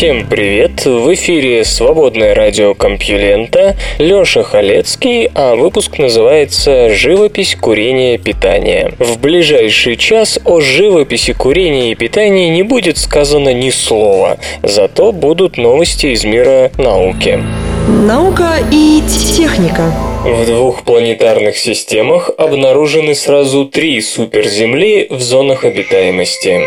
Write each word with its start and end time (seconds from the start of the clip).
Всем 0.00 0.26
привет! 0.26 0.86
В 0.86 1.12
эфире 1.12 1.62
свободное 1.62 2.34
радио 2.34 2.72
Компьюлента, 2.72 3.76
Лёша 3.98 4.42
Халецкий, 4.42 5.30
а 5.34 5.56
выпуск 5.56 5.98
называется 5.98 6.88
«Живопись 6.88 7.54
курения 7.54 8.14
и 8.14 8.18
питания». 8.18 8.94
В 8.98 9.20
ближайший 9.20 9.98
час 9.98 10.40
о 10.46 10.60
живописи 10.60 11.34
курения 11.34 11.92
и 11.92 11.94
питания 11.94 12.48
не 12.48 12.62
будет 12.62 12.96
сказано 12.96 13.52
ни 13.52 13.68
слова, 13.68 14.38
зато 14.62 15.12
будут 15.12 15.58
новости 15.58 16.06
из 16.06 16.24
мира 16.24 16.72
науки. 16.78 17.38
Наука 17.86 18.54
и 18.72 19.02
техника. 19.36 19.92
В 20.24 20.46
двух 20.46 20.84
планетарных 20.84 21.58
системах 21.58 22.30
обнаружены 22.38 23.14
сразу 23.14 23.66
три 23.66 24.00
суперземли 24.00 25.08
в 25.10 25.20
зонах 25.20 25.66
обитаемости. 25.66 26.62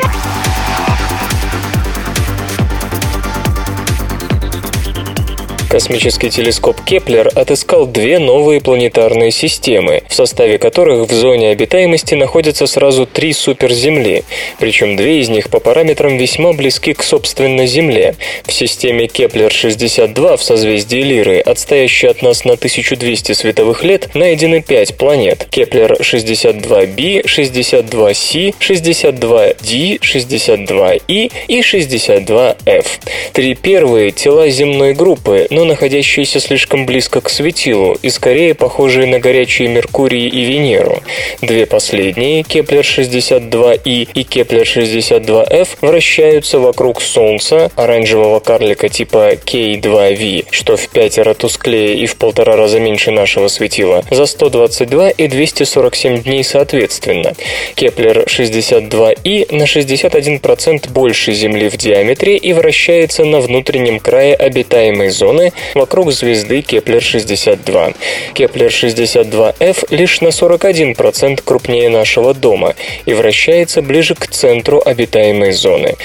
Космический 5.74 6.30
телескоп 6.30 6.80
Кеплер 6.86 7.32
отыскал 7.34 7.88
две 7.88 8.20
новые 8.20 8.62
планетарные 8.62 9.32
системы, 9.32 10.04
в 10.08 10.14
составе 10.14 10.60
которых 10.60 11.10
в 11.10 11.12
зоне 11.12 11.50
обитаемости 11.50 12.14
находятся 12.14 12.68
сразу 12.68 13.08
три 13.08 13.34
суперземли, 13.34 14.24
причем 14.60 14.96
две 14.96 15.20
из 15.20 15.30
них 15.30 15.50
по 15.50 15.60
параметрам 15.60 16.16
весьма 16.16 16.54
близки 16.54 16.94
к 16.94 17.02
собственно 17.02 17.66
Земле. 17.66 18.16
В 18.46 18.54
системе 18.54 19.08
Кеплер-62 19.08 20.38
в 20.38 20.44
созвездии 20.44 21.02
Лиры, 21.02 21.40
отстоящей 21.40 22.10
от 22.10 22.22
нас 22.22 22.46
на 22.46 22.54
1200 22.54 23.32
световых 23.32 23.84
лет, 23.84 24.14
найдены 24.14 24.62
пять 24.62 24.96
планет– 24.96 25.48
Кеплер-62b, 25.50 27.24
62c, 27.26 28.54
62d, 28.60 30.00
62e 30.00 31.32
и 31.48 31.60
62f. 31.62 32.86
Три 33.34 33.56
первые– 33.56 34.12
тела 34.12 34.48
земной 34.50 34.94
группы, 34.94 35.48
но 35.50 35.63
находящиеся 35.66 36.40
слишком 36.40 36.86
близко 36.86 37.22
к 37.22 37.30
светилу 37.30 37.98
и 38.02 38.10
скорее 38.10 38.54
похожие 38.54 39.08
на 39.08 39.20
горячие 39.20 39.68
Меркурий 39.68 40.28
и 40.28 40.44
Венеру. 40.44 41.02
Две 41.42 41.66
последние, 41.66 42.44
Кеплер-62e 42.44 44.08
и 44.14 44.24
Кеплер-62f, 44.24 45.68
вращаются 45.82 46.60
вокруг 46.60 47.02
Солнца, 47.02 47.72
оранжевого 47.76 48.40
карлика 48.40 48.90
типа 48.90 49.34
K2V, 49.34 50.48
что 50.52 50.78
в 50.78 50.90
пятеро 50.90 51.34
тусклее 51.34 51.96
и 51.96 52.06
в 52.06 52.18
полтора 52.18 52.56
раза 52.56 52.80
меньше 52.80 53.12
нашего 53.12 53.48
светила, 53.48 54.04
за 54.10 54.26
122 54.26 55.12
и 55.12 55.28
247 55.28 56.24
дней 56.24 56.44
соответственно. 56.44 57.34
Кеплер-62e 57.76 59.56
на 59.56 59.64
61% 59.64 60.92
больше 60.92 61.34
Земли 61.34 61.70
в 61.70 61.78
диаметре 61.78 62.38
и 62.38 62.54
вращается 62.54 63.26
на 63.26 63.40
внутреннем 63.40 64.00
крае 64.00 64.36
обитаемой 64.36 65.10
зоны 65.10 65.53
вокруг 65.76 66.12
звезды 66.12 66.62
Кеплер-62. 66.62 67.96
Кеплер-62f 68.34 69.88
лишь 69.90 70.22
на 70.22 70.28
41% 70.28 71.42
крупнее 71.44 71.90
нашего 71.90 72.34
дома 72.34 72.76
и 73.06 73.14
вращается 73.14 73.82
ближе 73.82 74.16
к 74.16 74.28
центру 74.28 74.82
обитаемой 74.84 75.52
зоны. 75.52 75.96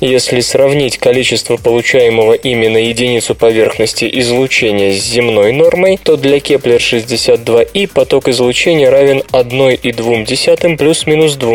Если 0.00 0.40
сравнить 0.40 0.98
количество 0.98 1.56
получаемого 1.56 2.34
ими 2.34 2.68
на 2.68 2.78
единицу 2.78 3.34
поверхности 3.34 4.08
излучения 4.20 4.92
с 4.92 5.02
земной 5.02 5.52
нормой, 5.52 5.98
то 6.02 6.16
для 6.16 6.40
Кеплер-62e 6.40 7.86
поток 7.86 8.28
излучения 8.28 8.90
равен 8.90 9.22
1,2 9.32 10.76
плюс-минус 10.76 11.34
2, 11.34 11.48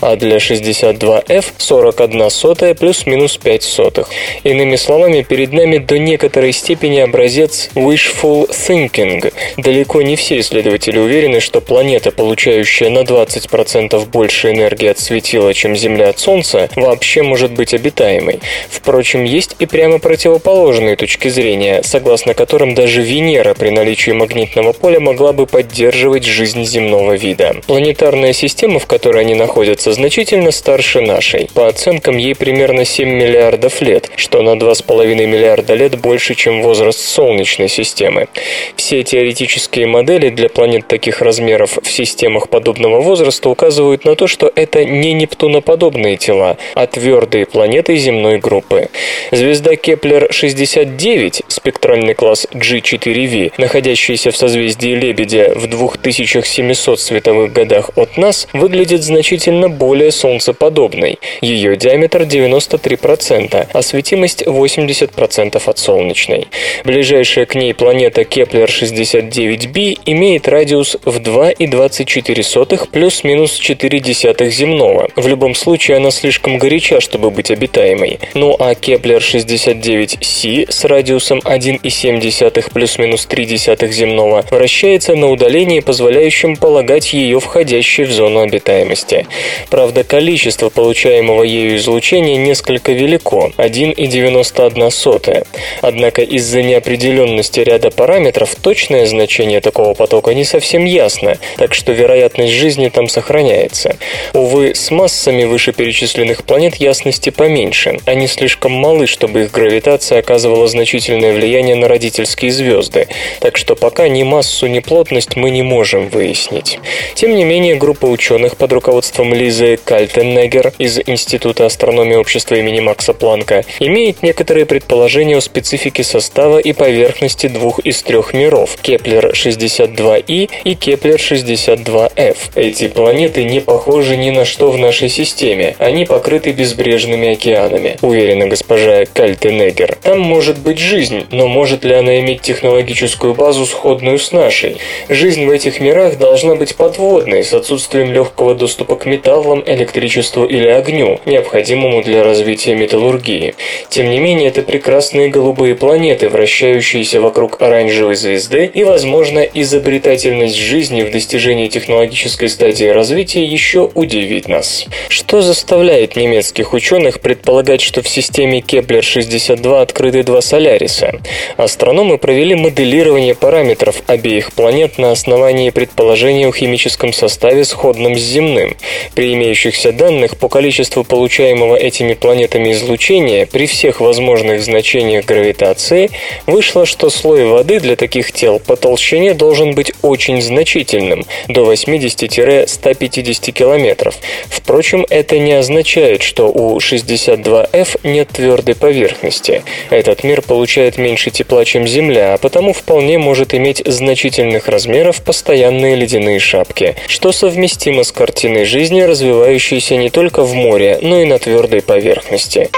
а 0.00 0.16
для 0.16 0.36
62f 0.36 1.44
41 1.58 2.30
сотая 2.30 2.74
плюс-минус 2.74 3.36
5 3.36 3.62
сотых. 3.62 4.10
Иными 4.44 4.76
словами, 4.76 5.22
перед 5.22 5.52
нами 5.52 5.78
до 5.78 5.98
некоторой 5.98 6.52
степени 6.52 6.67
образец 6.74 7.70
wishful 7.74 8.48
thinking. 8.50 9.32
Далеко 9.56 10.02
не 10.02 10.16
все 10.16 10.40
исследователи 10.40 10.98
уверены, 10.98 11.40
что 11.40 11.60
планета, 11.60 12.10
получающая 12.10 12.90
на 12.90 13.00
20% 13.00 14.06
больше 14.06 14.50
энергии 14.50 14.88
от 14.88 14.98
светила, 14.98 15.54
чем 15.54 15.76
Земля 15.76 16.10
от 16.10 16.18
Солнца, 16.18 16.68
вообще 16.76 17.22
может 17.22 17.52
быть 17.52 17.74
обитаемой. 17.74 18.40
Впрочем, 18.68 19.24
есть 19.24 19.56
и 19.58 19.66
прямо 19.66 19.98
противоположные 19.98 20.96
точки 20.96 21.28
зрения, 21.28 21.82
согласно 21.82 22.34
которым 22.34 22.74
даже 22.74 23.02
Венера 23.02 23.54
при 23.54 23.70
наличии 23.70 24.10
магнитного 24.10 24.72
поля 24.72 25.00
могла 25.00 25.32
бы 25.32 25.46
поддерживать 25.46 26.24
жизнь 26.24 26.64
земного 26.64 27.14
вида. 27.14 27.56
Планетарная 27.66 28.32
система, 28.32 28.78
в 28.78 28.86
которой 28.86 29.22
они 29.22 29.34
находятся, 29.34 29.92
значительно 29.92 30.50
старше 30.50 31.00
нашей. 31.00 31.48
По 31.54 31.68
оценкам, 31.68 32.16
ей 32.16 32.34
примерно 32.34 32.84
7 32.84 33.08
миллиардов 33.08 33.80
лет, 33.80 34.10
что 34.16 34.42
на 34.42 34.50
2,5 34.50 35.26
миллиарда 35.26 35.74
лет 35.74 35.98
больше, 35.98 36.34
чем 36.34 36.57
возраст 36.62 37.00
Солнечной 37.00 37.68
системы. 37.68 38.28
Все 38.76 39.02
теоретические 39.02 39.86
модели 39.86 40.28
для 40.28 40.48
планет 40.48 40.86
таких 40.88 41.20
размеров 41.20 41.78
в 41.82 41.90
системах 41.90 42.48
подобного 42.48 43.00
возраста 43.00 43.48
указывают 43.48 44.04
на 44.04 44.14
то, 44.14 44.26
что 44.26 44.50
это 44.54 44.84
не 44.84 45.12
нептуноподобные 45.12 46.16
тела, 46.16 46.56
а 46.74 46.86
твердые 46.86 47.46
планеты 47.46 47.96
земной 47.96 48.38
группы. 48.38 48.88
Звезда 49.30 49.76
Кеплер-69, 49.76 51.44
спектральный 51.48 52.14
класс 52.14 52.46
G4V, 52.52 53.52
находящаяся 53.58 54.30
в 54.30 54.36
созвездии 54.36 54.94
Лебедя 54.94 55.52
в 55.54 55.66
2700 55.66 57.00
световых 57.00 57.52
годах 57.52 57.90
от 57.96 58.16
нас, 58.16 58.48
выглядит 58.52 59.02
значительно 59.02 59.68
более 59.68 60.12
солнцеподобной. 60.12 61.18
Ее 61.40 61.76
диаметр 61.76 62.22
93%, 62.22 63.66
а 63.72 63.82
светимость 63.82 64.42
80% 64.42 65.62
от 65.64 65.78
солнечной. 65.78 66.37
Ближайшая 66.84 67.46
к 67.46 67.54
ней 67.54 67.74
планета 67.74 68.24
Кеплер-69b 68.24 70.00
имеет 70.06 70.48
радиус 70.48 70.96
в 71.04 71.18
2,24 71.18 72.88
плюс-минус 72.90 73.52
4 73.52 74.00
десятых 74.00 74.52
земного. 74.52 75.08
В 75.16 75.26
любом 75.26 75.54
случае 75.54 75.96
она 75.98 76.10
слишком 76.10 76.58
горяча, 76.58 77.00
чтобы 77.00 77.30
быть 77.30 77.50
обитаемой. 77.50 78.18
Ну 78.34 78.56
а 78.58 78.74
Кеплер-69c 78.74 80.70
с 80.70 80.84
радиусом 80.84 81.40
1,7 81.40 82.72
плюс-минус 82.72 83.26
3 83.26 83.44
десятых 83.44 83.92
земного 83.92 84.44
вращается 84.50 85.14
на 85.14 85.30
удалении, 85.30 85.80
позволяющем 85.80 86.56
полагать 86.56 87.12
ее 87.12 87.40
входящей 87.40 88.04
в 88.04 88.12
зону 88.12 88.40
обитаемости. 88.40 89.26
Правда, 89.70 90.04
количество 90.04 90.68
получаемого 90.68 91.42
ею 91.42 91.76
излучения 91.76 92.36
несколько 92.36 92.92
велико– 92.92 93.50
1,91. 93.56 95.46
Однако 95.80 96.22
из-за 96.28 96.62
неопределенности 96.62 97.60
ряда 97.60 97.90
параметров 97.90 98.54
точное 98.54 99.06
значение 99.06 99.60
такого 99.60 99.94
потока 99.94 100.34
не 100.34 100.44
совсем 100.44 100.84
ясно, 100.84 101.38
так 101.56 101.74
что 101.74 101.92
вероятность 101.92 102.52
жизни 102.52 102.88
там 102.88 103.08
сохраняется. 103.08 103.96
Увы, 104.34 104.74
с 104.74 104.90
массами 104.90 105.44
вышеперечисленных 105.44 106.44
планет 106.44 106.76
ясности 106.76 107.30
поменьше. 107.30 107.98
Они 108.04 108.26
слишком 108.26 108.72
малы, 108.72 109.06
чтобы 109.06 109.42
их 109.42 109.50
гравитация 109.50 110.18
оказывала 110.20 110.68
значительное 110.68 111.32
влияние 111.32 111.74
на 111.74 111.88
родительские 111.88 112.50
звезды, 112.50 113.08
так 113.40 113.56
что 113.56 113.74
пока 113.74 114.08
ни 114.08 114.22
массу, 114.22 114.66
ни 114.66 114.80
плотность 114.80 115.36
мы 115.36 115.50
не 115.50 115.62
можем 115.62 116.08
выяснить. 116.08 116.78
Тем 117.14 117.34
не 117.34 117.44
менее, 117.44 117.76
группа 117.76 118.06
ученых 118.06 118.56
под 118.56 118.72
руководством 118.72 119.32
Лизы 119.32 119.78
Кальтеннегер 119.82 120.72
из 120.78 121.00
Института 121.06 121.66
астрономии 121.66 122.16
общества 122.16 122.56
имени 122.56 122.80
Макса 122.80 123.14
Планка 123.14 123.64
имеет 123.80 124.22
некоторые 124.22 124.66
предположения 124.66 125.38
о 125.38 125.40
специфике 125.40 126.04
состава 126.04 126.17
состава 126.20 126.58
и 126.58 126.72
поверхности 126.72 127.46
двух 127.46 127.78
из 127.78 128.02
трех 128.02 128.34
миров– 128.34 128.76
Кеплер-62e 128.82 130.50
и 130.64 130.74
Кеплер-62f. 130.74 132.36
Эти 132.56 132.88
планеты 132.88 133.44
не 133.44 133.60
похожи 133.60 134.16
ни 134.16 134.30
на 134.30 134.44
что 134.44 134.72
в 134.72 134.78
нашей 134.78 135.10
системе, 135.10 135.76
они 135.78 136.06
покрыты 136.06 136.50
безбрежными 136.50 137.28
океанами, 137.34 137.98
уверена 138.02 138.48
госпожа 138.48 139.04
Кальтенегер. 139.04 139.96
Там 140.02 140.18
может 140.18 140.58
быть 140.58 140.80
жизнь, 140.80 141.24
но 141.30 141.46
может 141.46 141.84
ли 141.84 141.94
она 141.94 142.18
иметь 142.18 142.40
технологическую 142.40 143.34
базу, 143.34 143.64
сходную 143.64 144.18
с 144.18 144.32
нашей? 144.32 144.78
Жизнь 145.08 145.46
в 145.46 145.50
этих 145.50 145.78
мирах 145.78 146.18
должна 146.18 146.56
быть 146.56 146.74
подводной, 146.74 147.44
с 147.44 147.54
отсутствием 147.54 148.12
легкого 148.12 148.56
доступа 148.56 148.96
к 148.96 149.06
металлам, 149.06 149.62
электричеству 149.64 150.44
или 150.44 150.66
огню, 150.66 151.20
необходимому 151.26 152.02
для 152.02 152.24
развития 152.24 152.74
металлургии. 152.74 153.54
Тем 153.88 154.10
не 154.10 154.18
менее, 154.18 154.48
это 154.48 154.62
прекрасные 154.62 155.28
голубые 155.28 155.76
планеты, 155.76 156.07
вращающиеся 156.16 157.20
вокруг 157.20 157.60
оранжевой 157.60 158.14
звезды, 158.14 158.70
и, 158.72 158.84
возможно, 158.84 159.40
изобретательность 159.40 160.56
жизни 160.56 161.02
в 161.02 161.10
достижении 161.10 161.68
технологической 161.68 162.48
стадии 162.48 162.86
развития 162.86 163.44
еще 163.44 163.90
удивит 163.94 164.48
нас. 164.48 164.86
Что 165.08 165.42
заставляет 165.42 166.16
немецких 166.16 166.72
ученых 166.72 167.20
предполагать, 167.20 167.80
что 167.80 168.02
в 168.02 168.08
системе 168.08 168.60
Кеплер-62 168.60 169.80
открыты 169.80 170.22
два 170.22 170.40
Соляриса? 170.40 171.20
Астрономы 171.56 172.18
провели 172.18 172.54
моделирование 172.54 173.34
параметров 173.34 174.02
обеих 174.06 174.52
планет 174.52 174.98
на 174.98 175.12
основании 175.12 175.70
предположений 175.70 176.46
о 176.46 176.52
химическом 176.52 177.12
составе, 177.12 177.64
сходном 177.64 178.16
с 178.16 178.22
земным. 178.22 178.76
При 179.14 179.34
имеющихся 179.34 179.92
данных 179.92 180.36
по 180.36 180.48
количеству 180.48 181.04
получаемого 181.04 181.76
этими 181.76 182.14
планетами 182.14 182.72
излучения 182.72 183.46
при 183.46 183.66
всех 183.66 184.00
возможных 184.00 184.62
значениях 184.62 185.24
гравитации 185.24 185.97
вышло, 186.46 186.86
что 186.86 187.10
слой 187.10 187.44
воды 187.46 187.80
для 187.80 187.96
таких 187.96 188.32
тел 188.32 188.58
по 188.58 188.76
толщине 188.76 189.34
должен 189.34 189.74
быть 189.74 189.92
очень 190.02 190.40
значительным– 190.40 191.24
до 191.48 191.72
80-150 191.72 193.52
километров. 193.52 194.14
Впрочем, 194.48 195.06
это 195.08 195.38
не 195.38 195.52
означает, 195.52 196.22
что 196.22 196.48
у 196.48 196.78
62F 196.78 198.00
нет 198.04 198.28
твердой 198.28 198.74
поверхности. 198.74 199.62
Этот 199.90 200.24
мир 200.24 200.42
получает 200.42 200.98
меньше 200.98 201.30
тепла, 201.30 201.64
чем 201.64 201.86
Земля, 201.86 202.34
а 202.34 202.38
потому 202.38 202.72
вполне 202.72 203.18
может 203.18 203.54
иметь 203.54 203.82
значительных 203.84 204.68
размеров 204.68 205.22
постоянные 205.22 205.96
ледяные 205.96 206.38
шапки, 206.38 206.96
что 207.06 207.32
совместимо 207.32 208.04
с 208.04 208.12
картиной 208.12 208.64
жизни, 208.64 209.00
развивающейся 209.02 209.96
не 209.96 210.10
только 210.10 210.42
в 210.42 210.54
море, 210.54 210.98
но 211.02 211.20
и 211.22 211.24
на 211.24 211.38
твердой 211.38 211.82
поверхности. 211.82 212.68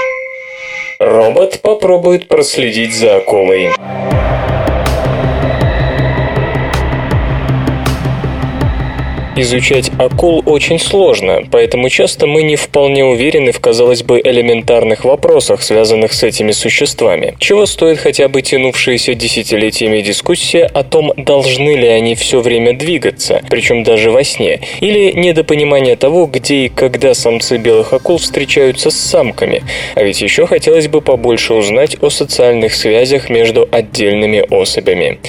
Робот 1.01 1.61
попробует 1.63 2.27
проследить 2.27 2.95
за 2.95 3.15
акулой. 3.17 3.71
Изучать 9.33 9.89
акул 9.97 10.43
очень 10.45 10.77
сложно, 10.77 11.43
поэтому 11.49 11.87
часто 11.87 12.27
мы 12.27 12.43
не 12.43 12.57
вполне 12.57 13.05
уверены 13.05 13.53
в, 13.53 13.61
казалось 13.61 14.03
бы, 14.03 14.19
элементарных 14.21 15.05
вопросах, 15.05 15.61
связанных 15.61 16.11
с 16.11 16.23
этими 16.23 16.51
существами. 16.51 17.35
Чего 17.39 17.65
стоит 17.65 17.99
хотя 17.99 18.27
бы 18.27 18.41
тянувшаяся 18.41 19.13
десятилетиями 19.13 20.01
дискуссия 20.01 20.65
о 20.65 20.83
том, 20.83 21.13
должны 21.15 21.77
ли 21.77 21.87
они 21.87 22.15
все 22.15 22.41
время 22.41 22.77
двигаться, 22.77 23.41
причем 23.49 23.83
даже 23.83 24.11
во 24.11 24.25
сне, 24.25 24.59
или 24.81 25.13
недопонимание 25.13 25.95
того, 25.95 26.25
где 26.25 26.65
и 26.65 26.69
когда 26.69 27.13
самцы 27.13 27.55
белых 27.55 27.93
акул 27.93 28.17
встречаются 28.17 28.91
с 28.91 28.99
самками. 28.99 29.63
А 29.95 30.03
ведь 30.03 30.21
еще 30.21 30.45
хотелось 30.45 30.89
бы 30.89 30.99
побольше 30.99 31.53
узнать 31.53 31.95
о 32.01 32.09
социальных 32.09 32.75
связях 32.75 33.29
между 33.29 33.65
отдельными 33.71 34.43
особями. 34.53 35.19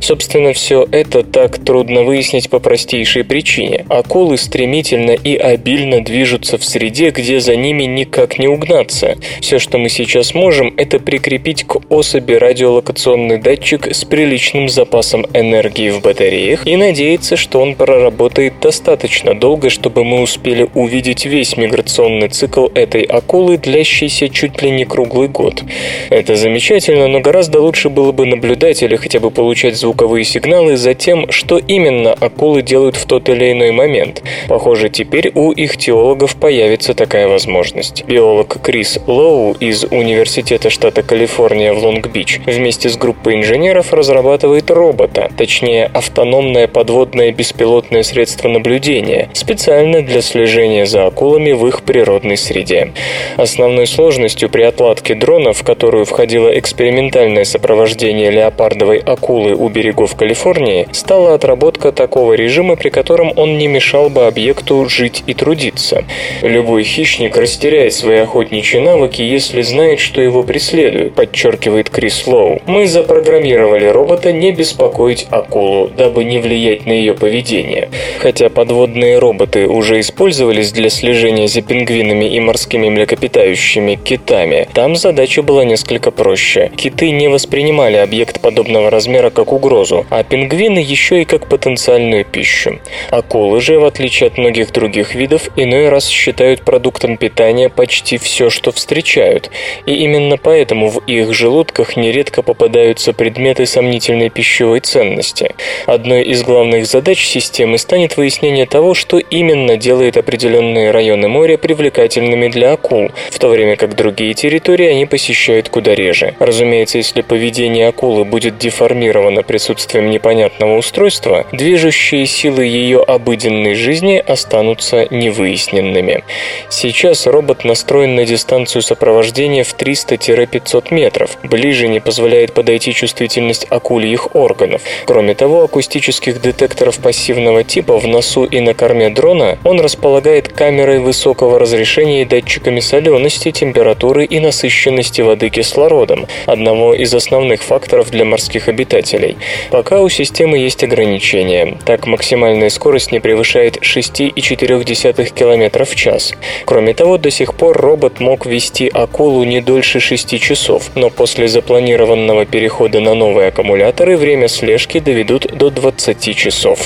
Собственно, 0.00 0.52
все 0.52 0.84
это 0.90 1.22
так 1.22 1.64
трудно 1.64 2.02
выяснить 2.02 2.50
по 2.50 2.58
простейшей 2.58 3.22
причине 3.22 3.51
причине. 3.52 3.84
Акулы 3.88 4.38
стремительно 4.38 5.10
и 5.10 5.36
обильно 5.36 6.02
движутся 6.02 6.58
в 6.58 6.64
среде, 6.64 7.10
где 7.10 7.40
за 7.40 7.56
ними 7.56 7.84
никак 7.84 8.38
не 8.38 8.48
угнаться. 8.48 9.16
Все, 9.40 9.58
что 9.58 9.78
мы 9.78 9.88
сейчас 9.88 10.34
можем, 10.34 10.72
это 10.76 10.98
прикрепить 10.98 11.64
к 11.64 11.80
особи 11.90 12.34
радиолокационный 12.34 13.38
датчик 13.38 13.94
с 13.94 14.04
приличным 14.04 14.68
запасом 14.68 15.26
энергии 15.34 15.90
в 15.90 16.00
батареях 16.00 16.66
и 16.66 16.76
надеяться, 16.76 17.36
что 17.36 17.60
он 17.60 17.74
проработает 17.74 18.54
достаточно 18.60 19.34
долго, 19.34 19.70
чтобы 19.70 20.04
мы 20.04 20.22
успели 20.22 20.68
увидеть 20.74 21.26
весь 21.26 21.56
миграционный 21.56 22.28
цикл 22.28 22.68
этой 22.74 23.02
акулы, 23.02 23.58
длящийся 23.58 24.28
чуть 24.28 24.62
ли 24.62 24.70
не 24.70 24.84
круглый 24.84 25.28
год. 25.28 25.62
Это 26.10 26.36
замечательно, 26.36 27.08
но 27.08 27.20
гораздо 27.20 27.60
лучше 27.60 27.88
было 27.88 28.12
бы 28.12 28.24
наблюдать 28.26 28.82
или 28.82 28.96
хотя 28.96 29.20
бы 29.20 29.30
получать 29.30 29.76
звуковые 29.76 30.24
сигналы 30.24 30.76
за 30.76 30.94
тем, 30.94 31.30
что 31.30 31.58
именно 31.58 32.12
акулы 32.12 32.62
делают 32.62 32.96
в 32.96 33.06
тот 33.06 33.28
или 33.28 33.41
или 33.42 33.52
иной 33.52 33.72
момент. 33.72 34.22
Похоже, 34.48 34.88
теперь 34.88 35.32
у 35.34 35.50
их 35.50 35.76
теологов 35.76 36.36
появится 36.36 36.94
такая 36.94 37.28
возможность. 37.28 38.04
Биолог 38.04 38.60
Крис 38.62 38.98
Лоу 39.06 39.52
из 39.58 39.84
Университета 39.84 40.70
штата 40.70 41.02
Калифорния 41.02 41.72
в 41.72 41.84
Лонг-Бич 41.84 42.40
вместе 42.46 42.88
с 42.88 42.96
группой 42.96 43.36
инженеров 43.36 43.92
разрабатывает 43.92 44.70
робота, 44.70 45.30
точнее 45.36 45.90
автономное 45.92 46.68
подводное 46.68 47.32
беспилотное 47.32 48.02
средство 48.02 48.48
наблюдения, 48.48 49.28
специально 49.32 50.02
для 50.02 50.22
слежения 50.22 50.86
за 50.86 51.06
акулами 51.06 51.52
в 51.52 51.66
их 51.66 51.82
природной 51.82 52.36
среде. 52.36 52.92
Основной 53.36 53.86
сложностью 53.86 54.48
при 54.48 54.62
отладке 54.62 55.14
дрона, 55.14 55.52
в 55.52 55.64
которую 55.64 56.04
входило 56.04 56.48
экспериментальное 56.58 57.44
сопровождение 57.44 58.30
леопардовой 58.30 58.98
акулы 58.98 59.54
у 59.54 59.68
берегов 59.68 60.14
Калифорнии, 60.14 60.86
стала 60.92 61.34
отработка 61.34 61.92
такого 61.92 62.34
режима, 62.34 62.76
при 62.76 62.90
котором 62.90 63.31
он 63.36 63.58
не 63.58 63.66
мешал 63.66 64.08
бы 64.08 64.26
объекту 64.26 64.88
жить 64.88 65.22
и 65.26 65.34
трудиться. 65.34 66.04
Любой 66.42 66.84
хищник 66.84 67.36
растеряет 67.36 67.94
свои 67.94 68.18
охотничьи 68.18 68.80
навыки, 68.80 69.22
если 69.22 69.62
знает, 69.62 70.00
что 70.00 70.20
его 70.20 70.42
преследуют, 70.42 71.14
подчеркивает 71.14 71.90
Крис 71.90 72.26
Лоу. 72.26 72.60
Мы 72.66 72.86
запрограммировали 72.86 73.86
робота 73.86 74.32
не 74.32 74.52
беспокоить 74.52 75.26
акулу, 75.30 75.88
дабы 75.88 76.24
не 76.24 76.38
влиять 76.38 76.86
на 76.86 76.92
ее 76.92 77.14
поведение. 77.14 77.88
Хотя 78.18 78.48
подводные 78.48 79.18
роботы 79.18 79.66
уже 79.66 80.00
использовались 80.00 80.72
для 80.72 80.90
слежения 80.90 81.48
за 81.48 81.62
пингвинами 81.62 82.24
и 82.24 82.40
морскими 82.40 82.88
млекопитающими 82.88 83.96
китами, 83.96 84.68
там 84.74 84.96
задача 84.96 85.42
была 85.42 85.64
несколько 85.64 86.10
проще. 86.10 86.70
Киты 86.76 87.10
не 87.10 87.28
воспринимали 87.28 87.96
объект 87.96 88.40
подобного 88.40 88.90
размера 88.90 89.30
как 89.30 89.52
угрозу, 89.52 90.06
а 90.10 90.22
пингвины 90.22 90.78
еще 90.78 91.22
и 91.22 91.24
как 91.24 91.48
потенциальную 91.48 92.24
пищу. 92.24 92.78
Акулы 93.22 93.60
же, 93.60 93.78
в 93.78 93.84
отличие 93.84 94.26
от 94.26 94.36
многих 94.36 94.72
других 94.72 95.14
видов, 95.14 95.48
иной 95.54 95.88
раз 95.88 96.08
считают 96.08 96.62
продуктом 96.62 97.16
питания 97.16 97.68
почти 97.68 98.18
все, 98.18 98.50
что 98.50 98.72
встречают, 98.72 99.48
и 99.86 99.94
именно 99.94 100.36
поэтому 100.36 100.88
в 100.88 100.98
их 101.06 101.32
желудках 101.32 101.96
нередко 101.96 102.42
попадаются 102.42 103.12
предметы 103.12 103.64
сомнительной 103.64 104.28
пищевой 104.28 104.80
ценности. 104.80 105.54
Одной 105.86 106.24
из 106.24 106.42
главных 106.42 106.86
задач 106.86 107.24
системы 107.24 107.78
станет 107.78 108.16
выяснение 108.16 108.66
того, 108.66 108.92
что 108.92 109.18
именно 109.18 109.76
делает 109.76 110.16
определенные 110.16 110.90
районы 110.90 111.28
моря 111.28 111.56
привлекательными 111.58 112.48
для 112.48 112.72
акул, 112.72 113.12
в 113.30 113.38
то 113.38 113.48
время 113.48 113.76
как 113.76 113.94
другие 113.94 114.34
территории 114.34 114.86
они 114.86 115.06
посещают 115.06 115.68
куда 115.68 115.94
реже. 115.94 116.34
Разумеется, 116.40 116.98
если 116.98 117.22
поведение 117.22 117.86
акулы 117.86 118.24
будет 118.24 118.58
деформировано 118.58 119.44
присутствием 119.44 120.10
непонятного 120.10 120.76
устройства, 120.76 121.46
движущие 121.52 122.26
силы 122.26 122.64
ее 122.64 123.00
обыденной 123.14 123.74
жизни 123.74 124.22
останутся 124.26 125.06
невыясненными. 125.10 126.24
Сейчас 126.68 127.26
робот 127.26 127.64
настроен 127.64 128.14
на 128.14 128.24
дистанцию 128.24 128.82
сопровождения 128.82 129.64
в 129.64 129.74
300-500 129.76 130.92
метров. 130.94 131.36
Ближе 131.42 131.88
не 131.88 132.00
позволяет 132.00 132.52
подойти 132.52 132.92
чувствительность 132.92 133.66
акульих 133.70 134.34
органов. 134.34 134.82
Кроме 135.06 135.34
того, 135.34 135.64
акустических 135.64 136.40
детекторов 136.40 136.98
пассивного 136.98 137.64
типа 137.64 137.98
в 137.98 138.06
носу 138.06 138.44
и 138.44 138.60
на 138.60 138.74
корме 138.74 139.10
дрона 139.10 139.58
он 139.64 139.80
располагает 139.80 140.48
камерой 140.48 141.00
высокого 141.00 141.58
разрешения 141.58 142.22
и 142.22 142.24
датчиками 142.24 142.80
солености, 142.80 143.50
температуры 143.50 144.24
и 144.24 144.40
насыщенности 144.40 145.20
воды 145.20 145.50
кислородом, 145.50 146.26
одного 146.46 146.94
из 146.94 147.12
основных 147.14 147.62
факторов 147.62 148.10
для 148.10 148.24
морских 148.24 148.68
обитателей. 148.68 149.36
Пока 149.70 150.00
у 150.00 150.08
системы 150.08 150.58
есть 150.58 150.84
ограничения. 150.84 151.78
Так, 151.84 152.06
максимальная 152.06 152.70
скорость 152.70 153.01
скорость 153.02 153.12
не 153.12 153.20
превышает 153.20 153.78
6,4 153.82 155.34
км 155.34 155.84
в 155.84 155.94
час. 155.94 156.32
Кроме 156.64 156.94
того, 156.94 157.18
до 157.18 157.30
сих 157.30 157.54
пор 157.54 157.76
робот 157.76 158.20
мог 158.20 158.46
вести 158.46 158.88
акулу 158.88 159.44
не 159.44 159.60
дольше 159.60 160.00
6 160.00 160.40
часов, 160.40 160.90
но 160.94 161.10
после 161.10 161.48
запланированного 161.48 162.44
перехода 162.46 163.00
на 163.00 163.14
новые 163.14 163.48
аккумуляторы 163.48 164.16
время 164.16 164.48
слежки 164.48 165.00
доведут 165.00 165.46
до 165.58 165.70
20 165.70 166.36
часов. 166.36 166.78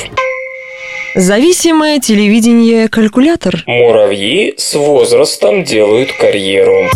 Зависимое 1.15 1.99
телевидение-калькулятор. 1.99 3.63
Муравьи 3.67 4.55
с 4.57 4.75
возрастом 4.75 5.65
делают 5.65 6.13
карьеру. 6.13 6.89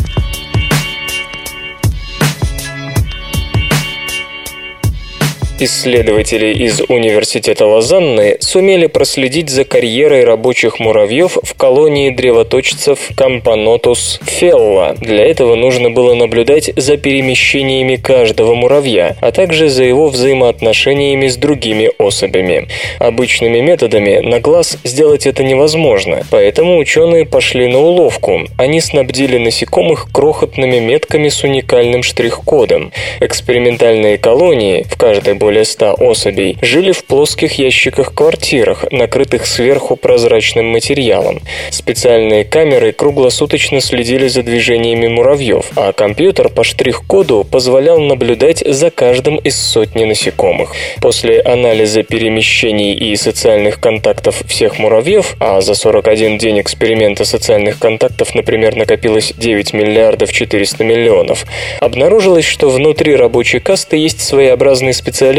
Исследователи 5.62 6.54
из 6.54 6.80
Университета 6.88 7.66
Лозанны 7.66 8.38
сумели 8.40 8.86
проследить 8.86 9.50
за 9.50 9.66
карьерой 9.66 10.24
рабочих 10.24 10.80
муравьев 10.80 11.36
в 11.42 11.54
колонии 11.54 12.08
древоточцев 12.08 12.98
Кампанотус 13.14 14.20
фелла. 14.24 14.96
Для 14.98 15.26
этого 15.26 15.56
нужно 15.56 15.90
было 15.90 16.14
наблюдать 16.14 16.70
за 16.76 16.96
перемещениями 16.96 17.96
каждого 17.96 18.54
муравья, 18.54 19.18
а 19.20 19.32
также 19.32 19.68
за 19.68 19.84
его 19.84 20.08
взаимоотношениями 20.08 21.28
с 21.28 21.36
другими 21.36 21.90
особями. 21.98 22.68
Обычными 22.98 23.60
методами 23.60 24.20
на 24.20 24.40
глаз 24.40 24.78
сделать 24.84 25.26
это 25.26 25.44
невозможно, 25.44 26.24
поэтому 26.30 26.78
ученые 26.78 27.26
пошли 27.26 27.66
на 27.66 27.80
уловку. 27.80 28.46
Они 28.56 28.80
снабдили 28.80 29.36
насекомых 29.36 30.08
крохотными 30.10 30.78
метками 30.78 31.28
с 31.28 31.44
уникальным 31.44 32.02
штрих-кодом. 32.02 32.92
Экспериментальные 33.20 34.16
колонии, 34.16 34.86
в 34.88 34.96
каждой 34.96 35.34
более 35.50 35.64
100 35.64 35.94
особей, 35.94 36.56
жили 36.62 36.92
в 36.92 37.04
плоских 37.04 37.58
ящиках-квартирах, 37.58 38.84
накрытых 38.92 39.46
сверху 39.46 39.96
прозрачным 39.96 40.66
материалом. 40.66 41.40
Специальные 41.70 42.44
камеры 42.44 42.92
круглосуточно 42.92 43.80
следили 43.80 44.28
за 44.28 44.44
движениями 44.44 45.08
муравьев, 45.08 45.72
а 45.74 45.92
компьютер 45.92 46.50
по 46.50 46.62
штрих-коду 46.62 47.42
позволял 47.42 47.98
наблюдать 47.98 48.62
за 48.64 48.92
каждым 48.92 49.38
из 49.38 49.56
сотни 49.56 50.04
насекомых. 50.04 50.72
После 51.02 51.40
анализа 51.40 52.04
перемещений 52.04 52.94
и 52.94 53.16
социальных 53.16 53.80
контактов 53.80 54.42
всех 54.46 54.78
муравьев, 54.78 55.34
а 55.40 55.60
за 55.62 55.74
41 55.74 56.38
день 56.38 56.60
эксперимента 56.60 57.24
социальных 57.24 57.80
контактов, 57.80 58.36
например, 58.36 58.76
накопилось 58.76 59.32
9 59.36 59.72
миллиардов 59.72 60.32
400 60.32 60.84
миллионов, 60.84 61.44
обнаружилось, 61.80 62.44
что 62.44 62.70
внутри 62.70 63.16
рабочей 63.16 63.58
касты 63.58 63.96
есть 63.96 64.20
своеобразные 64.20 64.92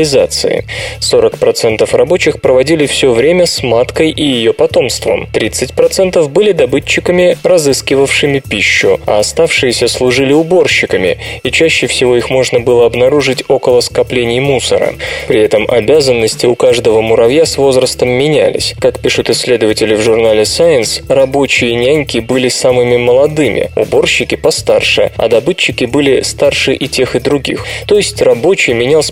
специализации. 0.04 0.66
40% 1.00 1.96
рабочих 1.96 2.42
проводили 2.42 2.86
все 2.86 3.12
время 3.12 3.46
с 3.46 3.64
маткой 3.64 4.12
и 4.12 4.24
ее 4.24 4.54
потомством, 4.54 5.28
30% 5.34 6.28
были 6.30 6.52
добытчиками, 6.52 7.38
разыскивавшими 7.44 8.40
пищу, 8.40 9.00
а 9.06 9.20
оставшиеся 9.20 9.88
служили 9.88 10.34
уборщиками, 10.34 11.18
и 11.44 11.52
чаще 11.52 11.88
всего 11.88 12.16
их 12.16 12.30
можно 12.30 12.60
было 12.60 12.86
обнаружить 12.86 13.44
около 13.48 13.82
скоплений 13.82 14.40
мусора. 14.40 14.94
При 15.28 15.42
этом 15.42 15.66
обязанности 15.70 16.46
у 16.46 16.56
каждого 16.56 17.02
муравья 17.02 17.46
с 17.46 17.58
возрастом 17.58 18.10
менялись. 18.10 18.74
Как 18.80 19.00
пишут 19.00 19.30
исследователи 19.30 19.96
в 19.96 20.02
журнале 20.02 20.44
Science, 20.44 21.04
рабочие 21.10 21.76
няньки 21.76 22.20
были 22.20 22.50
самыми 22.50 22.98
молодыми, 22.98 23.70
уборщики 23.76 24.36
постарше, 24.36 25.12
а 25.18 25.28
добытчики 25.28 25.86
были 25.86 26.22
старше 26.22 26.74
и 26.74 26.88
тех, 26.88 27.16
и 27.16 27.20
других. 27.20 27.66
То 27.88 27.98
есть 27.98 28.22
рабочий 28.22 28.74
менял 28.74 29.04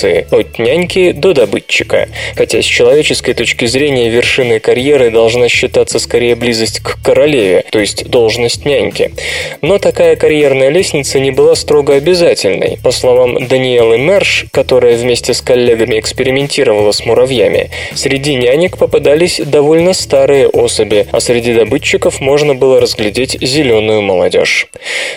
специализации 0.00 0.26
от 0.30 0.58
няньки 0.58 1.12
до 1.12 1.32
добытчика. 1.32 2.08
Хотя 2.36 2.62
с 2.62 2.64
человеческой 2.64 3.34
точки 3.34 3.66
зрения 3.66 4.08
вершиной 4.08 4.60
карьеры 4.60 5.10
должна 5.10 5.48
считаться 5.48 5.98
скорее 5.98 6.34
близость 6.34 6.80
к 6.80 6.98
королеве, 7.02 7.64
то 7.70 7.78
есть 7.78 8.08
должность 8.08 8.64
няньки. 8.64 9.12
Но 9.62 9.78
такая 9.78 10.16
карьерная 10.16 10.70
лестница 10.70 11.20
не 11.20 11.30
была 11.30 11.54
строго 11.54 11.94
обязательной. 11.94 12.78
По 12.82 12.90
словам 12.90 13.46
Даниэлы 13.46 13.98
Мерш, 13.98 14.46
которая 14.52 14.96
вместе 14.96 15.34
с 15.34 15.40
коллегами 15.40 15.98
экспериментировала 15.98 16.92
с 16.92 17.04
муравьями, 17.04 17.70
среди 17.94 18.34
нянек 18.34 18.78
попадались 18.78 19.40
довольно 19.44 19.92
старые 19.92 20.48
особи, 20.48 21.06
а 21.12 21.20
среди 21.20 21.54
добытчиков 21.54 22.20
можно 22.20 22.54
было 22.54 22.80
разглядеть 22.80 23.36
зеленую 23.40 24.02
молодежь. 24.02 24.68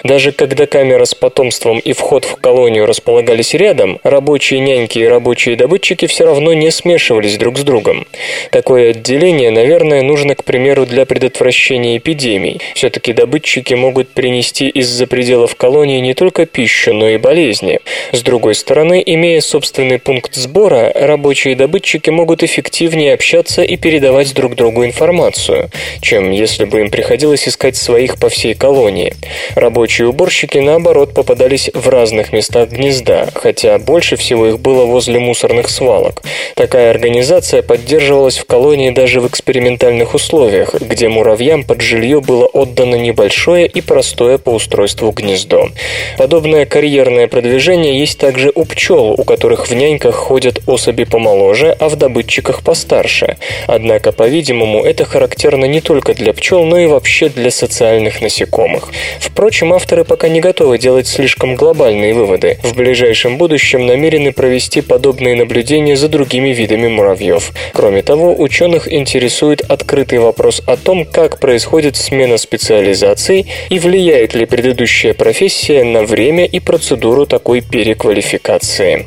Даже 0.03 0.31
когда 0.31 0.65
камера 0.65 1.05
с 1.05 1.15
потомством 1.15 1.79
и 1.79 1.93
вход 1.93 2.25
в 2.25 2.35
колонию 2.35 2.85
располагались 2.85 3.53
рядом, 3.53 3.99
рабочие 4.03 4.59
няньки 4.59 4.72
и 4.73 5.07
рабочие 5.07 5.55
добытчики 5.55 6.07
все 6.07 6.25
равно 6.25 6.53
не 6.53 6.71
смешивались 6.71 7.37
друг 7.37 7.57
с 7.57 7.61
другом. 7.61 8.07
Такое 8.51 8.89
отделение, 8.89 9.51
наверное, 9.51 10.01
нужно, 10.01 10.35
к 10.35 10.43
примеру, 10.43 10.85
для 10.85 11.05
предотвращения 11.05 11.97
эпидемий. 11.97 12.59
Все-таки 12.73 13.13
добытчики 13.13 13.75
могут 13.75 14.09
принести 14.09 14.67
из-за 14.67 15.05
пределов 15.05 15.55
колонии 15.55 15.99
не 15.99 16.13
только 16.13 16.45
пищу, 16.45 16.93
но 16.93 17.09
и 17.09 17.17
болезни. 17.17 17.79
С 18.11 18.21
другой 18.21 18.55
стороны, 18.55 19.01
имея 19.05 19.41
собственный 19.41 19.99
пункт 19.99 20.33
сбора, 20.33 20.91
рабочие 20.95 21.55
добытчики 21.55 22.09
могут 22.09 22.41
эффективнее 22.43 23.13
общаться 23.13 23.61
и 23.63 23.77
передавать 23.77 24.33
друг 24.33 24.55
другу 24.55 24.85
информацию, 24.85 25.69
чем 26.01 26.31
если 26.31 26.65
бы 26.65 26.81
им 26.81 26.89
приходилось 26.89 27.47
искать 27.47 27.75
своих 27.75 28.17
по 28.17 28.29
всей 28.29 28.55
колонии. 28.55 29.13
Рабочие 29.55 30.07
уборщики, 30.07 30.57
наоборот, 30.57 31.13
попадались 31.13 31.69
в 31.73 31.89
разных 31.89 32.33
местах 32.33 32.69
гнезда, 32.69 33.29
хотя 33.35 33.77
больше 33.77 34.15
всего 34.15 34.47
их 34.47 34.59
было 34.63 34.85
возле 34.85 35.19
мусорных 35.19 35.69
свалок. 35.69 36.23
Такая 36.55 36.89
организация 36.89 37.61
поддерживалась 37.61 38.37
в 38.37 38.45
колонии 38.45 38.89
даже 38.89 39.19
в 39.19 39.27
экспериментальных 39.27 40.15
условиях, 40.15 40.73
где 40.81 41.09
муравьям 41.09 41.63
под 41.63 41.81
жилье 41.81 42.21
было 42.21 42.45
отдано 42.45 42.95
небольшое 42.95 43.67
и 43.67 43.81
простое 43.81 44.37
по 44.37 44.51
устройству 44.51 45.11
гнездо. 45.11 45.69
Подобное 46.17 46.65
карьерное 46.65 47.27
продвижение 47.27 47.99
есть 47.99 48.17
также 48.17 48.51
у 48.55 48.63
пчел, 48.63 49.11
у 49.11 49.23
которых 49.23 49.67
в 49.67 49.75
няньках 49.75 50.15
ходят 50.15 50.61
особи 50.65 51.03
помоложе, 51.03 51.75
а 51.79 51.89
в 51.89 51.95
добытчиках 51.97 52.63
постарше. 52.63 53.37
Однако, 53.67 54.11
по-видимому, 54.11 54.83
это 54.83 55.03
характерно 55.03 55.65
не 55.65 55.81
только 55.81 56.13
для 56.13 56.33
пчел, 56.33 56.63
но 56.63 56.79
и 56.79 56.85
вообще 56.85 57.27
для 57.29 57.51
социальных 57.51 58.21
насекомых. 58.21 58.89
Впрочем, 59.19 59.73
авторы 59.73 60.05
пока 60.05 60.29
не 60.29 60.39
готовы 60.39 60.77
делать 60.77 61.07
слишком 61.07 61.55
глобальные 61.55 62.13
выводы. 62.13 62.59
В 62.63 62.75
ближайшем 62.75 63.37
будущем 63.37 63.85
намерены 63.85 64.31
провести 64.43 64.81
подобные 64.81 65.37
наблюдения 65.37 65.95
за 65.95 66.09
другими 66.09 66.49
видами 66.49 66.89
муравьев. 66.89 67.53
Кроме 67.71 68.01
того, 68.01 68.35
ученых 68.37 68.91
интересует 68.91 69.61
открытый 69.61 70.19
вопрос 70.19 70.61
о 70.67 70.75
том, 70.75 71.05
как 71.05 71.39
происходит 71.39 71.95
смена 71.95 72.37
специализаций 72.37 73.47
и 73.69 73.79
влияет 73.79 74.33
ли 74.33 74.45
предыдущая 74.45 75.13
профессия 75.13 75.85
на 75.85 76.03
время 76.03 76.43
и 76.43 76.59
процедуру 76.59 77.25
такой 77.25 77.61
переквалификации. 77.61 79.05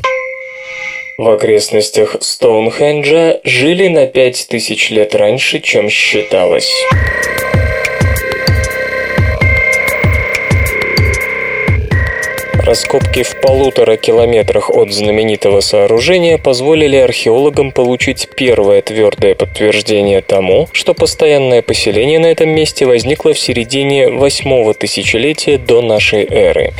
В 1.18 1.28
окрестностях 1.28 2.16
Стоунхенджа 2.20 3.40
жили 3.44 3.88
на 3.88 4.06
пять 4.06 4.46
тысяч 4.48 4.88
лет 4.88 5.14
раньше, 5.14 5.60
чем 5.60 5.90
считалось. 5.90 6.72
Раскопки 12.66 13.22
в 13.22 13.40
полутора 13.40 13.96
километрах 13.96 14.70
от 14.70 14.92
знаменитого 14.92 15.60
сооружения 15.60 16.36
позволили 16.36 16.96
археологам 16.96 17.70
получить 17.70 18.28
первое 18.34 18.82
твердое 18.82 19.36
подтверждение 19.36 20.20
тому, 20.20 20.68
что 20.72 20.92
постоянное 20.92 21.62
поселение 21.62 22.18
на 22.18 22.26
этом 22.26 22.48
месте 22.48 22.84
возникло 22.84 23.34
в 23.34 23.38
середине 23.38 24.08
восьмого 24.08 24.74
тысячелетия 24.74 25.58
до 25.58 25.80
нашей 25.80 26.26
эры. 26.28 26.72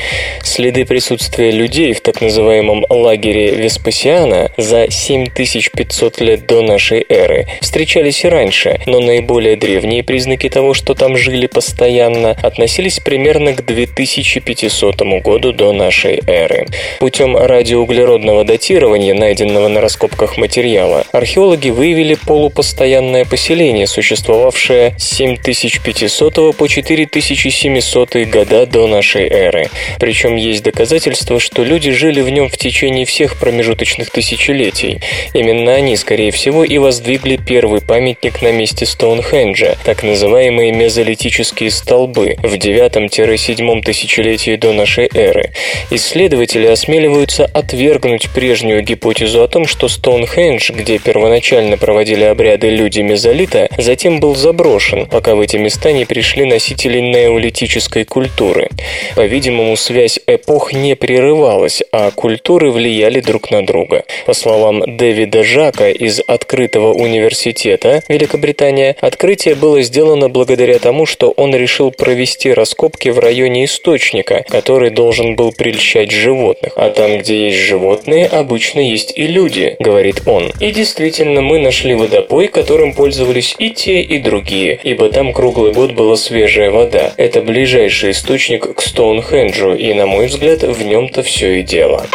Следы 0.42 0.84
присутствия 0.84 1.52
людей 1.52 1.92
в 1.92 2.00
так 2.00 2.20
называемом 2.20 2.84
лагере 2.90 3.54
Веспасиана 3.54 4.50
за 4.56 4.90
7500 4.90 6.20
лет 6.20 6.46
до 6.48 6.62
нашей 6.62 7.06
эры 7.08 7.46
встречались 7.60 8.24
и 8.24 8.28
раньше, 8.28 8.80
но 8.86 8.98
наиболее 8.98 9.54
древние 9.54 10.02
признаки 10.02 10.48
того, 10.48 10.74
что 10.74 10.94
там 10.94 11.16
жили 11.16 11.46
постоянно, 11.46 12.32
относились 12.42 12.98
примерно 12.98 13.52
к 13.52 13.64
2500 13.64 15.22
году 15.22 15.52
до 15.52 15.75
нашей 15.76 16.22
эры. 16.26 16.66
Путем 16.98 17.36
радиоуглеродного 17.36 18.44
датирования, 18.44 19.14
найденного 19.14 19.68
на 19.68 19.80
раскопках 19.80 20.36
материала, 20.36 21.04
археологи 21.12 21.70
выявили 21.70 22.14
полупостоянное 22.14 23.24
поселение, 23.24 23.86
существовавшее 23.86 24.94
с 24.98 25.16
7500 25.16 26.56
по 26.56 26.68
4700 26.68 28.16
года 28.26 28.66
до 28.66 28.86
нашей 28.86 29.28
эры. 29.28 29.68
Причем 30.00 30.36
есть 30.36 30.62
доказательства, 30.62 31.38
что 31.38 31.62
люди 31.62 31.90
жили 31.92 32.20
в 32.20 32.30
нем 32.30 32.48
в 32.48 32.56
течение 32.56 33.04
всех 33.04 33.38
промежуточных 33.38 34.10
тысячелетий. 34.10 35.00
Именно 35.34 35.74
они, 35.74 35.96
скорее 35.96 36.30
всего, 36.30 36.64
и 36.64 36.78
воздвигли 36.78 37.36
первый 37.36 37.80
памятник 37.80 38.42
на 38.42 38.52
месте 38.52 38.86
Стоунхенджа, 38.86 39.76
так 39.84 40.02
называемые 40.02 40.72
мезолитические 40.72 41.70
столбы, 41.70 42.36
в 42.42 42.54
9-7 42.54 43.82
тысячелетии 43.82 44.56
до 44.56 44.72
нашей 44.72 45.08
эры. 45.12 45.50
Исследователи 45.90 46.66
осмеливаются 46.66 47.44
отвергнуть 47.46 48.28
прежнюю 48.30 48.82
гипотезу 48.82 49.42
о 49.42 49.48
том, 49.48 49.66
что 49.66 49.88
Стоунхендж, 49.88 50.72
где 50.72 50.98
первоначально 50.98 51.76
проводили 51.76 52.24
обряды 52.24 52.70
люди 52.70 53.00
мезолита, 53.00 53.68
затем 53.78 54.20
был 54.20 54.34
заброшен, 54.34 55.06
пока 55.06 55.34
в 55.34 55.40
эти 55.40 55.56
места 55.56 55.92
не 55.92 56.04
пришли 56.04 56.44
носители 56.44 57.00
неолитической 57.00 58.04
культуры. 58.04 58.68
По-видимому, 59.14 59.76
связь 59.76 60.18
эпох 60.26 60.72
не 60.72 60.94
прерывалась, 60.96 61.82
а 61.92 62.10
культуры 62.10 62.70
влияли 62.70 63.20
друг 63.20 63.50
на 63.50 63.64
друга. 63.64 64.04
По 64.26 64.34
словам 64.34 64.82
Дэвида 64.96 65.44
Жака 65.44 65.90
из 65.90 66.20
Открытого 66.26 66.92
университета 66.92 68.02
Великобритания, 68.08 68.96
открытие 69.00 69.54
было 69.54 69.82
сделано 69.82 70.28
благодаря 70.28 70.78
тому, 70.78 71.06
что 71.06 71.30
он 71.30 71.54
решил 71.54 71.90
провести 71.90 72.52
раскопки 72.52 73.08
в 73.08 73.18
районе 73.18 73.64
источника, 73.64 74.44
который 74.48 74.90
должен 74.90 75.36
был 75.36 75.52
прельщать 75.56 76.10
животных. 76.10 76.72
А 76.76 76.90
там, 76.90 77.18
где 77.18 77.46
есть 77.46 77.58
животные, 77.58 78.26
обычно 78.26 78.80
есть 78.80 79.12
и 79.16 79.26
люди, 79.26 79.76
говорит 79.78 80.22
он. 80.26 80.52
И 80.60 80.70
действительно, 80.70 81.40
мы 81.40 81.58
нашли 81.58 81.94
водопой, 81.94 82.48
которым 82.48 82.92
пользовались 82.92 83.54
и 83.58 83.70
те, 83.70 84.00
и 84.02 84.18
другие, 84.18 84.78
ибо 84.82 85.08
там 85.08 85.32
круглый 85.32 85.72
год 85.72 85.92
была 85.92 86.16
свежая 86.16 86.70
вода. 86.70 87.12
Это 87.16 87.42
ближайший 87.42 88.12
источник 88.12 88.74
к 88.74 88.80
Стоунхенджу, 88.80 89.74
и, 89.74 89.92
на 89.94 90.06
мой 90.06 90.26
взгляд, 90.26 90.62
в 90.62 90.82
нем-то 90.84 91.22
все 91.22 91.60
и 91.60 91.62
дело. 91.62 92.06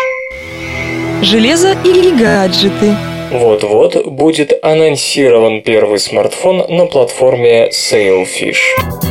Железо 1.21 1.75
или 1.85 2.09
гаджеты? 2.17 2.95
Вот-вот 3.31 4.07
будет 4.07 4.53
анонсирован 4.61 5.61
первый 5.61 5.99
смартфон 5.99 6.65
на 6.67 6.85
платформе 6.85 7.69
Sailfish. 7.69 9.10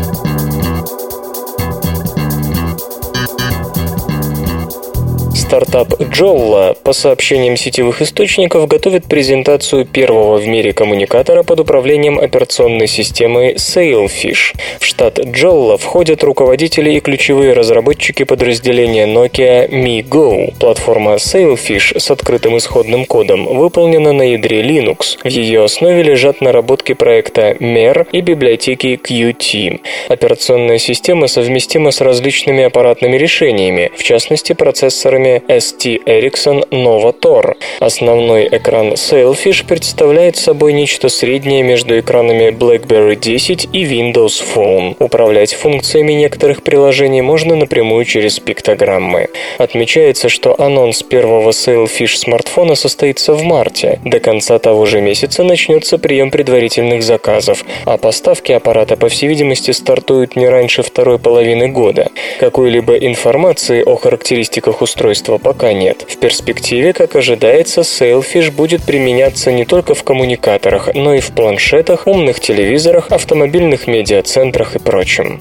Стартап 5.50 5.94
Jolla, 5.94 6.76
по 6.80 6.92
сообщениям 6.92 7.56
сетевых 7.56 8.02
источников, 8.02 8.68
готовит 8.68 9.06
презентацию 9.06 9.84
первого 9.84 10.36
в 10.36 10.46
мире 10.46 10.72
коммуникатора 10.72 11.42
под 11.42 11.58
управлением 11.58 12.20
операционной 12.20 12.86
системы 12.86 13.54
Sailfish. 13.56 14.54
В 14.78 14.84
штат 14.84 15.18
Jolla 15.18 15.76
входят 15.76 16.22
руководители 16.22 16.92
и 16.92 17.00
ключевые 17.00 17.52
разработчики 17.52 18.22
подразделения 18.22 19.08
Nokia 19.08 19.68
MiGo. 19.68 20.54
Платформа 20.60 21.14
Sailfish 21.14 21.98
с 21.98 22.12
открытым 22.12 22.56
исходным 22.56 23.04
кодом 23.04 23.46
выполнена 23.46 24.12
на 24.12 24.22
ядре 24.22 24.62
Linux. 24.62 25.18
В 25.24 25.28
ее 25.28 25.64
основе 25.64 26.04
лежат 26.04 26.40
наработки 26.40 26.92
проекта 26.92 27.56
MER 27.58 28.06
и 28.12 28.20
библиотеки 28.20 29.00
Qt. 29.02 29.80
Операционная 30.08 30.78
система 30.78 31.26
совместима 31.26 31.90
с 31.90 32.00
различными 32.00 32.62
аппаратными 32.62 33.16
решениями, 33.16 33.90
в 33.96 34.04
частности 34.04 34.52
процессорами 34.52 35.39
ST 35.48 36.04
Ericsson 36.06 36.68
Nova 36.70 37.12
Tor. 37.18 37.56
Основной 37.80 38.48
экран 38.48 38.92
Sailfish 38.92 39.66
представляет 39.66 40.36
собой 40.36 40.72
нечто 40.72 41.08
среднее 41.08 41.62
между 41.62 41.98
экранами 41.98 42.48
BlackBerry 42.50 43.16
10 43.16 43.68
и 43.72 43.84
Windows 43.84 44.42
Phone. 44.54 44.96
Управлять 44.98 45.54
функциями 45.54 46.12
некоторых 46.12 46.62
приложений 46.62 47.22
можно 47.22 47.56
напрямую 47.56 48.04
через 48.04 48.38
пиктограммы. 48.38 49.28
Отмечается, 49.58 50.28
что 50.28 50.60
анонс 50.60 51.02
первого 51.02 51.50
Sailfish 51.50 52.16
смартфона 52.16 52.74
состоится 52.74 53.34
в 53.34 53.42
марте. 53.42 54.00
До 54.04 54.20
конца 54.20 54.58
того 54.58 54.86
же 54.86 55.00
месяца 55.00 55.42
начнется 55.44 55.98
прием 55.98 56.30
предварительных 56.30 57.02
заказов, 57.02 57.64
а 57.84 57.96
поставки 57.96 58.52
аппарата, 58.52 58.96
по 58.96 59.08
всей 59.08 59.28
видимости, 59.28 59.70
стартуют 59.70 60.36
не 60.36 60.48
раньше 60.48 60.82
второй 60.82 61.18
половины 61.18 61.68
года. 61.68 62.10
Какой-либо 62.38 62.96
информации 62.96 63.82
о 63.82 63.96
характеристиках 63.96 64.82
устройства 64.82 65.29
устройства 65.30 65.38
пока 65.38 65.72
нет. 65.72 66.04
В 66.08 66.16
перспективе, 66.16 66.92
как 66.92 67.16
ожидается, 67.16 67.82
Sailfish 67.82 68.50
будет 68.50 68.82
применяться 68.82 69.52
не 69.52 69.64
только 69.64 69.94
в 69.94 70.02
коммуникаторах, 70.02 70.90
но 70.94 71.14
и 71.14 71.20
в 71.20 71.30
планшетах, 71.32 72.06
умных 72.06 72.40
телевизорах, 72.40 73.10
автомобильных 73.10 73.86
медиацентрах 73.86 74.76
и 74.76 74.78
прочем. 74.78 75.40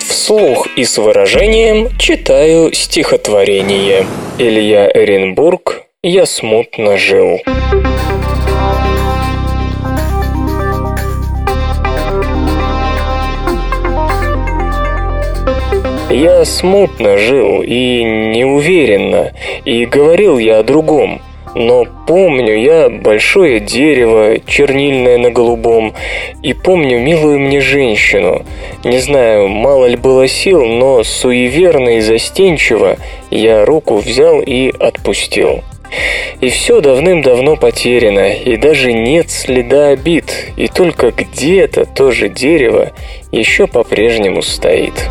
Вслух 0.00 0.68
и 0.76 0.84
с 0.84 0.98
выражением 0.98 1.88
читаю 1.98 2.72
стихотворение. 2.72 4.06
Илья 4.38 4.90
Эренбург 4.92 5.82
«Я 6.02 6.26
смутно 6.26 6.96
жил». 6.96 7.40
Я 16.12 16.44
смутно 16.44 17.16
жил 17.16 17.62
и 17.62 18.02
неуверенно, 18.04 19.32
и 19.64 19.86
говорил 19.86 20.36
я 20.36 20.58
о 20.58 20.62
другом. 20.62 21.22
Но 21.54 21.86
помню 22.06 22.54
я 22.54 22.90
большое 22.90 23.60
дерево, 23.60 24.38
чернильное 24.46 25.16
на 25.16 25.30
голубом, 25.30 25.94
и 26.42 26.52
помню 26.52 26.98
милую 26.98 27.40
мне 27.40 27.62
женщину. 27.62 28.44
Не 28.84 28.98
знаю, 28.98 29.48
мало 29.48 29.86
ли 29.86 29.96
было 29.96 30.28
сил, 30.28 30.66
но 30.66 31.02
суеверно 31.02 31.96
и 31.96 32.00
застенчиво 32.00 32.98
я 33.30 33.64
руку 33.64 33.96
взял 33.96 34.40
и 34.40 34.70
отпустил. 34.70 35.62
И 36.42 36.50
все 36.50 36.82
давным-давно 36.82 37.56
потеряно, 37.56 38.34
и 38.34 38.58
даже 38.58 38.92
нет 38.92 39.30
следа 39.30 39.88
обид, 39.88 40.52
и 40.58 40.68
только 40.68 41.10
где-то 41.10 41.86
то 41.86 42.10
же 42.10 42.28
дерево 42.28 42.92
еще 43.30 43.66
по-прежнему 43.66 44.42
стоит. 44.42 45.08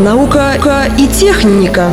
Наука 0.00 0.84
и 0.98 1.06
техника. 1.06 1.90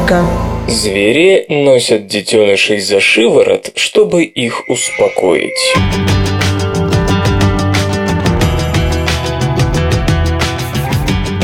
Звери 0.67 1.45
носят 1.49 2.07
детенышей 2.07 2.79
за 2.79 2.99
шиворот, 2.99 3.71
чтобы 3.75 4.23
их 4.23 4.67
успокоить. 4.67 5.75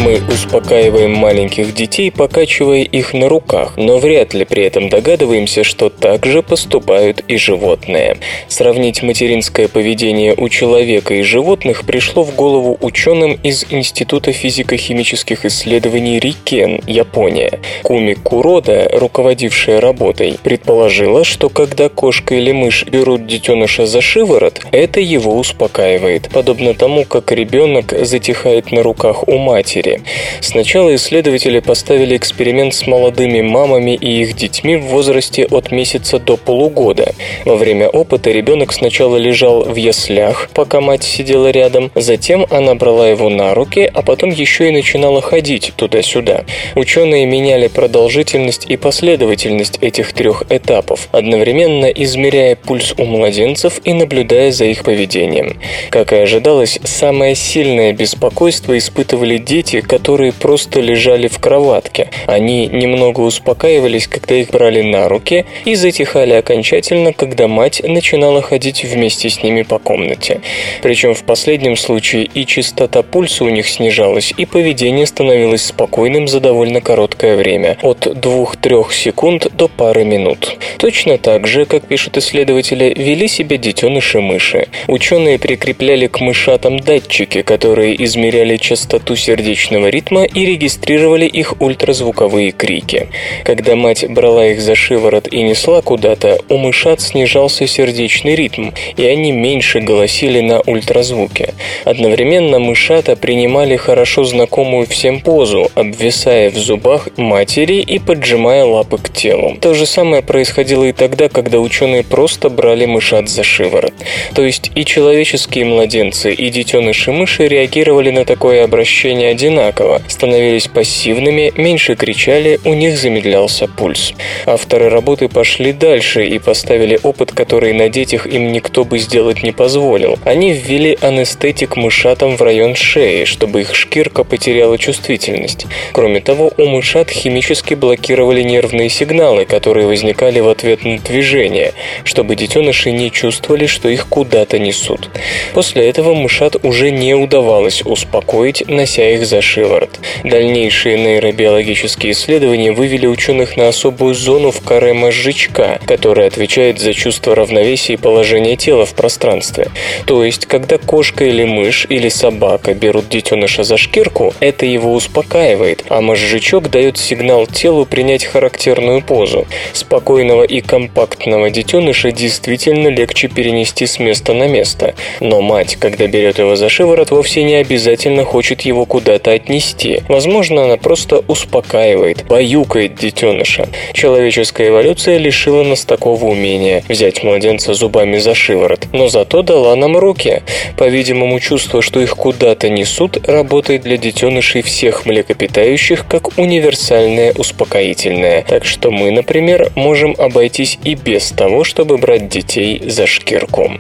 Мы 0.08 0.22
успокаиваем 0.34 1.12
маленьких 1.12 1.74
детей, 1.74 2.12
покачивая 2.12 2.84
их 2.84 3.14
на 3.14 3.28
руках, 3.28 3.74
но 3.76 3.98
вряд 3.98 4.34
ли 4.34 4.46
при 4.46 4.64
этом 4.64 4.88
догадываемся, 4.88 5.66
что 5.66 5.90
так 5.90 6.26
же 6.26 6.42
поступают 6.42 7.26
и 7.28 7.36
животные. 7.36 8.16
Сравнить 8.48 9.04
материнское 9.04 9.68
поведение 9.68 10.34
у 10.34 10.48
человека 10.48 11.14
и 11.14 11.24
животных 11.24 11.86
пришло 11.86 12.24
в 12.24 12.34
голову 12.36 12.78
ученым 12.80 13.34
из 13.44 13.66
Института 13.70 14.32
физико-химических 14.32 15.44
исследований 15.44 16.20
Рикен, 16.20 16.80
Япония. 16.88 17.60
Куми 17.84 18.14
Курода, 18.14 18.90
руководившая 18.94 19.82
работой, 19.82 20.40
предположила, 20.42 21.26
что 21.26 21.50
когда 21.50 21.90
кошка 21.90 22.34
или 22.34 22.54
мышь 22.54 22.86
берут 22.86 23.28
детеныша 23.28 23.86
за 23.86 24.00
шиворот, 24.00 24.62
это 24.72 25.02
его 25.02 25.36
успокаивает, 25.36 26.30
подобно 26.32 26.74
тому, 26.74 27.04
как 27.04 27.34
ребенок 27.34 27.94
затихает 28.06 28.72
на 28.72 28.84
руках 28.84 29.28
у 29.28 29.38
матери. 29.38 29.97
Сначала 30.42 30.96
исследователи 30.96 31.60
поставили 31.60 32.16
эксперимент 32.16 32.74
с 32.74 32.88
молодыми 32.88 33.42
мамами 33.42 33.96
и 33.96 34.22
их 34.22 34.36
детьми 34.36 34.78
в 34.78 34.86
возрасте 34.86 35.46
от 35.46 35.72
месяца 35.72 36.20
до 36.20 36.38
полугода. 36.38 37.14
Во 37.46 37.56
время 37.56 37.90
опыта 37.90 38.32
ребенок 38.32 38.74
сначала 38.74 39.18
лежал 39.18 39.64
в 39.64 39.76
яслях, 39.76 40.50
пока 40.54 40.82
мать 40.82 41.04
сидела 41.04 41.50
рядом, 41.52 41.92
затем 41.96 42.46
она 42.50 42.76
брала 42.76 43.10
его 43.10 43.30
на 43.30 43.54
руки, 43.54 43.90
а 43.94 44.02
потом 44.02 44.30
еще 44.30 44.70
и 44.70 44.72
начинала 44.72 45.22
ходить 45.22 45.74
туда-сюда. 45.76 46.46
Ученые 46.76 47.26
меняли 47.26 47.68
продолжительность 47.68 48.66
и 48.70 48.78
последовательность 48.78 49.78
этих 49.82 50.14
трех 50.14 50.44
этапов, 50.50 51.10
одновременно 51.12 51.86
измеряя 51.86 52.56
пульс 52.56 52.94
у 52.98 53.06
младенцев 53.06 53.82
и 53.84 53.94
наблюдая 53.94 54.52
за 54.52 54.66
их 54.66 54.84
поведением. 54.84 55.60
Как 55.90 56.14
и 56.14 56.18
ожидалось, 56.18 56.80
самое 56.84 57.36
сильное 57.36 57.94
беспокойство 57.94 58.78
испытывали 58.78 59.38
дети, 59.38 59.77
которые 59.82 60.34
просто 60.34 60.80
лежали 60.80 61.28
в 61.28 61.40
кроватке. 61.40 62.10
Они 62.26 62.68
немного 62.68 63.22
успокаивались, 63.22 64.08
когда 64.08 64.36
их 64.36 64.50
брали 64.50 64.82
на 64.82 65.08
руки, 65.08 65.46
и 65.66 65.76
затихали 65.76 66.34
окончательно, 66.34 67.14
когда 67.14 67.48
мать 67.48 67.82
начинала 67.84 68.42
ходить 68.42 68.84
вместе 68.84 69.30
с 69.30 69.44
ними 69.44 69.64
по 69.64 69.80
комнате. 69.80 70.42
Причем 70.82 71.14
в 71.14 71.24
последнем 71.24 71.76
случае 71.76 72.24
и 72.24 72.46
частота 72.46 73.04
пульса 73.04 73.44
у 73.44 73.50
них 73.50 73.68
снижалась, 73.68 74.34
и 74.38 74.46
поведение 74.46 75.06
становилось 75.06 75.66
спокойным 75.66 76.28
за 76.28 76.40
довольно 76.40 76.82
короткое 76.82 77.36
время, 77.36 77.78
от 77.82 78.08
2-3 78.08 78.94
секунд 78.94 79.48
до 79.54 79.68
пары 79.68 80.06
минут. 80.06 80.58
Точно 80.78 81.18
так 81.18 81.48
же, 81.48 81.66
как 81.66 81.88
пишут 81.88 82.18
исследователи, 82.18 82.94
вели 82.96 83.28
себя 83.28 83.58
детеныши 83.58 84.22
мыши. 84.22 84.68
Ученые 84.88 85.40
прикрепляли 85.40 86.08
к 86.08 86.20
мышатам 86.20 86.80
датчики, 86.80 87.42
которые 87.42 88.04
измеряли 88.04 88.58
частоту 88.58 89.16
сердечного 89.16 89.67
сердечного 89.68 89.88
ритма 89.90 90.24
и 90.24 90.46
регистрировали 90.46 91.26
их 91.26 91.62
ультразвуковые 91.62 92.52
крики. 92.52 93.10
Когда 93.44 93.76
мать 93.76 94.06
брала 94.10 94.48
их 94.48 94.62
за 94.62 94.76
шиворот 94.76 95.28
и 95.32 95.42
несла 95.42 95.82
куда-то, 95.82 96.40
у 96.50 96.58
мышат 96.58 97.02
снижался 97.02 97.68
сердечный 97.68 98.36
ритм, 98.36 98.72
и 98.96 99.06
они 99.06 99.32
меньше 99.32 99.80
голосили 99.80 100.42
на 100.42 100.62
ультразвуке. 100.62 101.54
Одновременно 101.86 102.60
мышата 102.60 103.16
принимали 103.16 103.76
хорошо 103.76 104.24
знакомую 104.24 104.88
всем 104.88 105.20
позу, 105.22 105.70
обвисая 105.76 106.50
в 106.50 106.56
зубах 106.56 107.10
матери 107.18 107.82
и 107.82 108.00
поджимая 108.00 108.64
лапы 108.64 108.98
к 108.98 109.10
телу. 109.10 109.58
То 109.62 109.74
же 109.74 109.86
самое 109.86 110.22
происходило 110.22 110.86
и 110.86 110.94
тогда, 110.94 111.30
когда 111.30 111.60
ученые 111.60 112.04
просто 112.04 112.50
брали 112.50 112.86
мышат 112.86 113.30
за 113.30 113.44
шиворот. 113.44 113.94
То 114.34 114.44
есть 114.44 114.72
и 114.76 114.86
человеческие 114.86 115.66
младенцы, 115.66 116.34
и 116.34 116.50
детеныши 116.50 117.12
мыши 117.12 117.48
реагировали 117.48 118.12
на 118.12 118.24
такое 118.24 118.64
обращение 118.64 119.32
одинаково, 119.32 119.57
одинаково, 119.58 120.02
становились 120.08 120.68
пассивными, 120.68 121.52
меньше 121.56 121.96
кричали, 121.96 122.60
у 122.64 122.74
них 122.74 122.98
замедлялся 122.98 123.68
пульс. 123.68 124.14
Авторы 124.46 124.90
работы 124.90 125.30
пошли 125.30 125.74
дальше 125.74 126.26
и 126.26 126.40
поставили 126.40 127.00
опыт, 127.02 127.32
который 127.32 127.74
на 127.74 127.90
детях 127.90 128.28
им 128.28 128.52
никто 128.52 128.84
бы 128.84 129.00
сделать 129.00 129.44
не 129.44 129.52
позволил. 129.52 130.18
Они 130.26 130.52
ввели 130.52 130.98
анестетик 131.02 131.76
мышатам 131.76 132.38
в 132.38 132.42
район 132.42 132.76
шеи, 132.76 133.26
чтобы 133.26 133.62
их 133.62 133.76
шкирка 133.76 134.24
потеряла 134.24 134.78
чувствительность. 134.78 135.66
Кроме 135.92 136.20
того, 136.20 136.52
у 136.58 136.66
мышат 136.66 137.10
химически 137.10 137.74
блокировали 137.74 138.44
нервные 138.44 138.90
сигналы, 138.90 139.46
которые 139.46 139.88
возникали 139.88 140.40
в 140.40 140.50
ответ 140.50 140.84
на 140.86 141.00
движение, 141.00 141.74
чтобы 142.04 142.36
детеныши 142.36 142.92
не 142.92 143.12
чувствовали, 143.12 143.66
что 143.66 143.90
их 143.90 144.08
куда-то 144.08 144.60
несут. 144.60 145.10
После 145.54 145.90
этого 145.90 146.14
мышат 146.14 146.56
уже 146.64 146.92
не 146.92 147.16
удавалось 147.16 147.82
успокоить, 147.84 148.64
нося 148.68 149.10
их 149.10 149.26
за 149.26 149.42
шиворот. 149.48 150.00
Дальнейшие 150.24 151.00
нейробиологические 151.00 152.12
исследования 152.12 152.72
вывели 152.72 153.08
ученых 153.08 153.58
на 153.58 153.70
особую 153.70 154.14
зону 154.14 154.52
в 154.52 154.62
коре 154.62 154.94
мозжечка, 154.94 155.80
которая 155.88 156.28
отвечает 156.28 156.80
за 156.80 156.94
чувство 156.94 157.34
равновесия 157.34 157.94
и 157.94 157.98
положения 157.98 158.56
тела 158.56 158.86
в 158.86 158.94
пространстве. 158.94 159.70
То 160.06 160.24
есть, 160.24 160.46
когда 160.46 160.78
кошка 160.78 161.26
или 161.26 161.46
мышь 161.46 161.88
или 161.90 162.10
собака 162.10 162.74
берут 162.74 163.10
детеныша 163.10 163.64
за 163.64 163.78
шкирку, 163.78 164.34
это 164.40 164.66
его 164.66 164.94
успокаивает, 164.94 165.84
а 165.90 166.02
мозжечок 166.02 166.70
дает 166.70 166.98
сигнал 166.98 167.48
телу 167.48 167.86
принять 167.86 168.26
характерную 168.26 169.02
позу. 169.02 169.48
Спокойного 169.74 170.44
и 170.44 170.62
компактного 170.62 171.50
детеныша 171.50 172.12
действительно 172.12 172.90
легче 172.90 173.28
перенести 173.28 173.86
с 173.86 174.00
места 174.00 174.34
на 174.34 174.48
место. 174.48 174.94
Но 175.20 175.42
мать, 175.42 175.78
когда 175.80 176.08
берет 176.08 176.40
его 176.40 176.56
за 176.56 176.70
шиворот, 176.70 177.12
вовсе 177.12 177.44
не 177.44 177.56
обязательно 177.56 178.26
хочет 178.26 178.62
его 178.62 178.86
куда-то 178.86 179.32
отнести. 179.38 180.02
Возможно, 180.10 180.66
она 180.66 180.78
просто 180.78 181.24
успокаивает, 181.28 182.26
баюкает 182.28 182.96
детеныша. 182.96 183.70
Человеческая 183.94 184.68
эволюция 184.68 185.18
лишила 185.18 185.64
нас 185.64 185.86
такого 185.86 186.26
умения 186.26 186.84
взять 186.90 187.24
младенца 187.24 187.74
зубами 187.74 188.18
за 188.18 188.36
шиворот, 188.36 188.88
но 188.92 189.08
зато 189.08 189.42
дала 189.42 189.76
нам 189.76 189.98
руки. 189.98 190.44
По-видимому, 190.78 191.40
чувство, 191.40 191.82
что 191.82 192.00
их 192.02 192.16
куда-то 192.16 192.70
несут, 192.70 193.28
работает 193.28 193.84
для 193.84 193.98
детенышей 193.98 194.62
всех 194.62 195.06
млекопитающих 195.06 196.06
как 196.08 196.38
универсальное 196.38 197.34
успокоительное. 197.34 198.44
Так 198.48 198.66
что 198.66 198.92
мы, 198.92 199.12
например, 199.12 199.72
можем 199.76 200.16
обойтись 200.18 200.78
и 200.84 200.96
без 200.96 201.32
того, 201.32 201.64
чтобы 201.64 201.98
брать 201.98 202.28
детей 202.28 202.82
за 202.86 203.06
шкирку. 203.08 203.72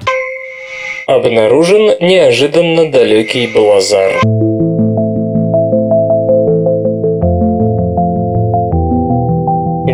Обнаружен 1.07 1.95
неожиданно 2.01 2.91
далекий 2.91 3.47
блазар. 3.47 4.19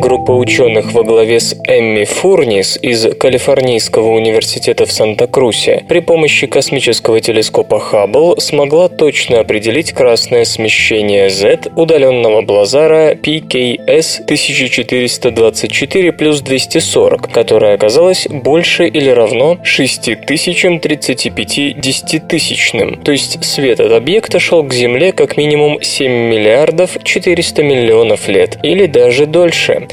Группа 0.04 0.32
ученых 0.32 0.92
во 0.92 1.04
главе 1.04 1.40
с 1.40 1.56
Эмми 1.66 2.04
Фурнис 2.04 2.78
из 2.82 3.08
Калифорнийского 3.16 4.10
университета 4.10 4.86
в 4.86 4.92
Санта-Крусе 4.92 5.86
при 5.88 6.02
помощи 6.02 6.46
космического 6.46 7.22
телескопа 7.22 7.80
Хаббл 7.80 8.36
смогла 8.38 8.90
точно 8.90 9.40
определить 9.40 9.94
красное 9.94 10.44
смещение 10.44 11.30
Z 11.30 11.72
удаленного 11.78 12.42
блазара 12.42 13.14
PKS 13.14 14.24
1424 14.26 16.12
плюс 16.12 16.42
240, 16.42 17.32
которое 17.32 17.74
оказалось 17.74 18.28
больше 18.28 18.88
или 18.88 19.10
равно 19.10 19.60
6035 19.64 21.80
десятитысячным. 21.80 23.02
То 23.02 23.14
есть 23.14 23.42
свет 23.46 23.80
от 23.80 23.94
объекта 23.94 24.40
шел 24.40 24.64
к 24.64 24.74
Земле 24.74 25.14
как 25.14 25.38
минимум 25.38 25.82
7 25.82 26.12
миллиардов 26.12 26.98
400 27.02 27.64
миллионов 27.64 28.28
лет, 28.28 28.60
или 28.64 28.86
даже 28.86 29.28
дольше. 29.28 29.88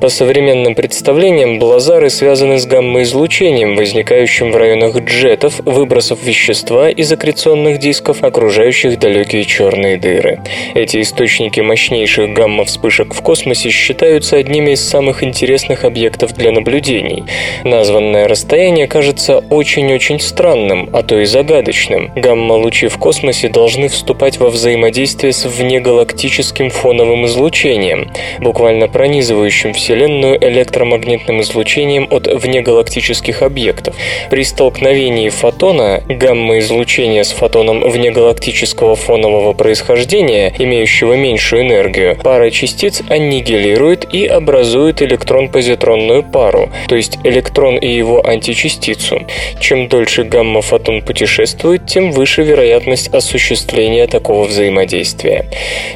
По 0.00 0.08
современным 0.08 0.74
представлениям, 0.74 1.58
блазары 1.58 2.10
связаны 2.10 2.58
с 2.58 2.66
гамма-излучением, 2.66 3.76
возникающим 3.76 4.50
в 4.50 4.56
районах 4.56 4.96
джетов, 4.98 5.60
выбросов 5.60 6.22
вещества 6.22 6.90
из 6.90 7.12
аккреционных 7.12 7.78
дисков, 7.78 8.22
окружающих 8.22 8.98
далекие 8.98 9.44
черные 9.44 9.96
дыры. 9.96 10.40
Эти 10.74 11.00
источники 11.00 11.60
мощнейших 11.60 12.32
гамма-вспышек 12.32 13.14
в 13.14 13.22
космосе 13.22 13.70
считаются 13.70 14.36
одними 14.36 14.72
из 14.72 14.86
самых 14.86 15.22
интересных 15.22 15.84
объектов 15.84 16.34
для 16.34 16.52
наблюдений. 16.52 17.24
Названное 17.64 18.28
расстояние 18.28 18.86
кажется 18.86 19.38
очень-очень 19.50 20.20
странным, 20.20 20.90
а 20.92 21.02
то 21.02 21.18
и 21.18 21.24
загадочным. 21.24 22.10
Гамма-лучи 22.16 22.88
в 22.88 22.98
космосе 22.98 23.48
должны 23.48 23.88
вступать 23.88 24.38
во 24.38 24.48
взаимодействие 24.48 25.32
с 25.32 25.44
внегалактическим 25.44 26.70
фоновым 26.70 27.26
излучением, 27.26 28.10
буквально 28.40 28.88
пронизывая 28.88 29.41
пронизывающим 29.42 29.74
Вселенную 29.74 30.38
электромагнитным 30.40 31.40
излучением 31.40 32.06
от 32.10 32.26
внегалактических 32.26 33.42
объектов. 33.42 33.94
При 34.30 34.44
столкновении 34.44 35.28
фотона 35.28 36.02
гамма-излучения 36.08 37.24
с 37.24 37.32
фотоном 37.32 37.80
внегалактического 37.80 38.94
фонового 38.94 39.52
происхождения, 39.52 40.52
имеющего 40.58 41.14
меньшую 41.14 41.62
энергию, 41.62 42.16
пара 42.22 42.50
частиц 42.50 43.02
аннигилирует 43.08 44.14
и 44.14 44.26
образует 44.26 45.02
электрон-позитронную 45.02 46.22
пару, 46.22 46.70
то 46.88 46.94
есть 46.94 47.18
электрон 47.24 47.76
и 47.76 47.88
его 47.88 48.24
античастицу. 48.24 49.26
Чем 49.60 49.88
дольше 49.88 50.24
гамма-фотон 50.24 51.02
путешествует, 51.02 51.86
тем 51.86 52.12
выше 52.12 52.42
вероятность 52.42 53.08
осуществления 53.08 54.06
такого 54.06 54.44
взаимодействия. 54.44 55.46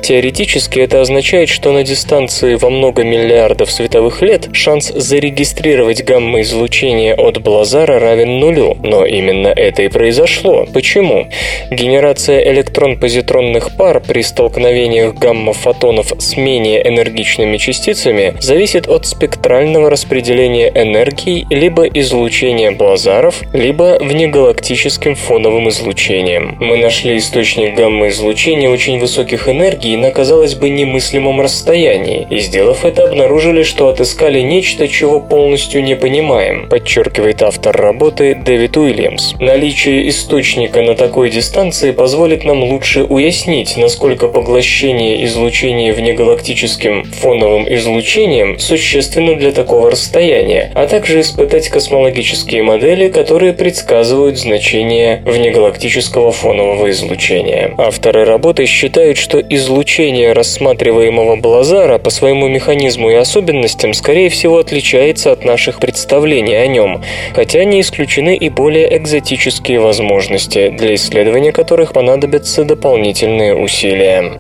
Теоретически 0.03 0.81
это 0.81 1.01
означает, 1.01 1.49
что 1.49 1.73
на 1.73 1.85
дистанции 1.85 2.57
во 2.57 2.71
много 2.71 3.05
миллионов 3.05 3.36
миллиардов 3.37 3.71
световых 3.71 4.23
лет 4.23 4.49
шанс 4.53 4.91
зарегистрировать 4.95 6.03
гамма-излучение 6.05 7.15
от 7.15 7.43
Блазара 7.43 8.01
равен 8.01 8.39
нулю. 8.41 8.79
Но 8.83 9.05
именно 9.05 9.49
это 9.49 9.83
и 9.83 9.89
произошло. 9.89 10.67
Почему? 10.73 11.29
Генерация 11.71 12.41
электрон-позитронных 12.51 13.77
пар 13.77 14.01
при 14.01 14.23
столкновениях 14.23 15.15
гамма-фотонов 15.15 16.15
с 16.19 16.39
менее 16.39 16.89
энергичными 16.89 17.59
частицами 17.59 18.35
зависит 18.41 18.89
от 18.89 19.05
спектрального 19.05 19.91
распределения 19.91 20.71
энергии 20.75 21.47
либо 21.51 21.87
излучения 21.87 22.71
блазаров, 22.71 23.43
либо 23.53 23.99
внегалактическим 24.01 25.15
фоновым 25.15 25.69
излучением. 25.69 26.57
Мы 26.59 26.79
нашли 26.79 27.19
источник 27.19 27.75
гамма-излучения 27.75 28.71
очень 28.71 28.99
высоких 28.99 29.47
энергий 29.47 29.95
на, 29.97 30.11
казалось 30.11 30.55
бы, 30.55 30.71
немыслимом 30.71 31.43
расстоянии, 31.43 32.27
и 32.31 32.39
сделав 32.39 32.87
это, 32.87 33.05
обнаружили, 33.05 33.26
что 33.65 33.89
отыскали 33.89 34.41
нечто, 34.41 34.89
чего 34.89 35.21
полностью 35.21 35.83
не 35.83 35.97
понимаем, 35.97 36.69
подчеркивает 36.69 37.43
автор 37.43 37.77
работы 37.77 38.35
Дэвид 38.35 38.77
Уильямс. 38.77 39.35
Наличие 39.41 40.09
источника 40.09 40.83
на 40.83 40.95
такой 40.95 41.31
дистанции 41.31 41.91
позволит 41.91 42.45
нам 42.45 42.63
лучше 42.63 43.05
уяснить, 43.05 43.77
насколько 43.77 44.29
поглощение 44.29 45.25
излучения 45.25 45.93
внегалактическим 45.93 47.05
фоновым 47.05 47.67
излучением 47.75 48.59
существенно 48.59 49.35
для 49.35 49.53
такого 49.53 49.91
расстояния, 49.91 50.71
а 50.75 50.87
также 50.87 51.21
испытать 51.21 51.69
космологические 51.69 52.63
модели, 52.63 53.09
которые 53.09 53.53
предсказывают 53.53 54.39
значение 54.39 55.23
внегалактического 55.27 56.31
фонового 56.33 56.91
излучения. 56.91 57.75
Авторы 57.77 58.25
работы 58.25 58.67
считают, 58.67 59.19
что 59.19 59.41
излучение 59.41 60.33
рассматриваемого 60.33 61.37
Блазара 61.37 61.99
по 61.99 62.11
своему 62.11 62.49
механизму 62.49 63.11
и 63.11 63.16
особенностям, 63.21 63.95
скорее 63.95 64.29
всего, 64.29 64.59
отличается 64.59 65.33
от 65.33 65.45
наших 65.45 65.81
представлений 65.81 66.55
о 66.55 66.67
нем, 66.67 67.03
хотя 67.35 67.65
не 67.65 67.81
исключены 67.81 68.37
и 68.37 68.49
более 68.49 68.97
экзотические 68.97 69.81
возможности, 69.81 70.69
для 70.69 70.95
исследования 70.95 71.53
которых 71.53 71.93
понадобятся 71.93 72.65
дополнительные 72.65 73.55
усилия. 73.55 74.37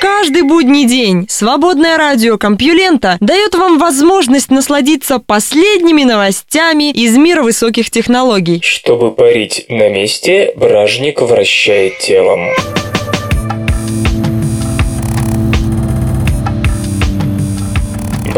Каждый 0.00 0.42
будний 0.42 0.86
день 0.86 1.26
свободное 1.28 1.96
радио 1.96 2.38
Компьюлента 2.38 3.16
дает 3.20 3.54
вам 3.56 3.78
возможность 3.78 4.50
насладиться 4.50 5.18
последними 5.18 6.04
новостями 6.04 6.92
из 6.92 7.16
мира 7.16 7.42
высоких 7.42 7.90
технологий. 7.90 8.60
Чтобы 8.62 9.10
парить 9.10 9.66
на 9.68 9.88
месте, 9.88 10.52
бражник 10.54 11.20
вращает 11.20 11.98
телом. 11.98 12.48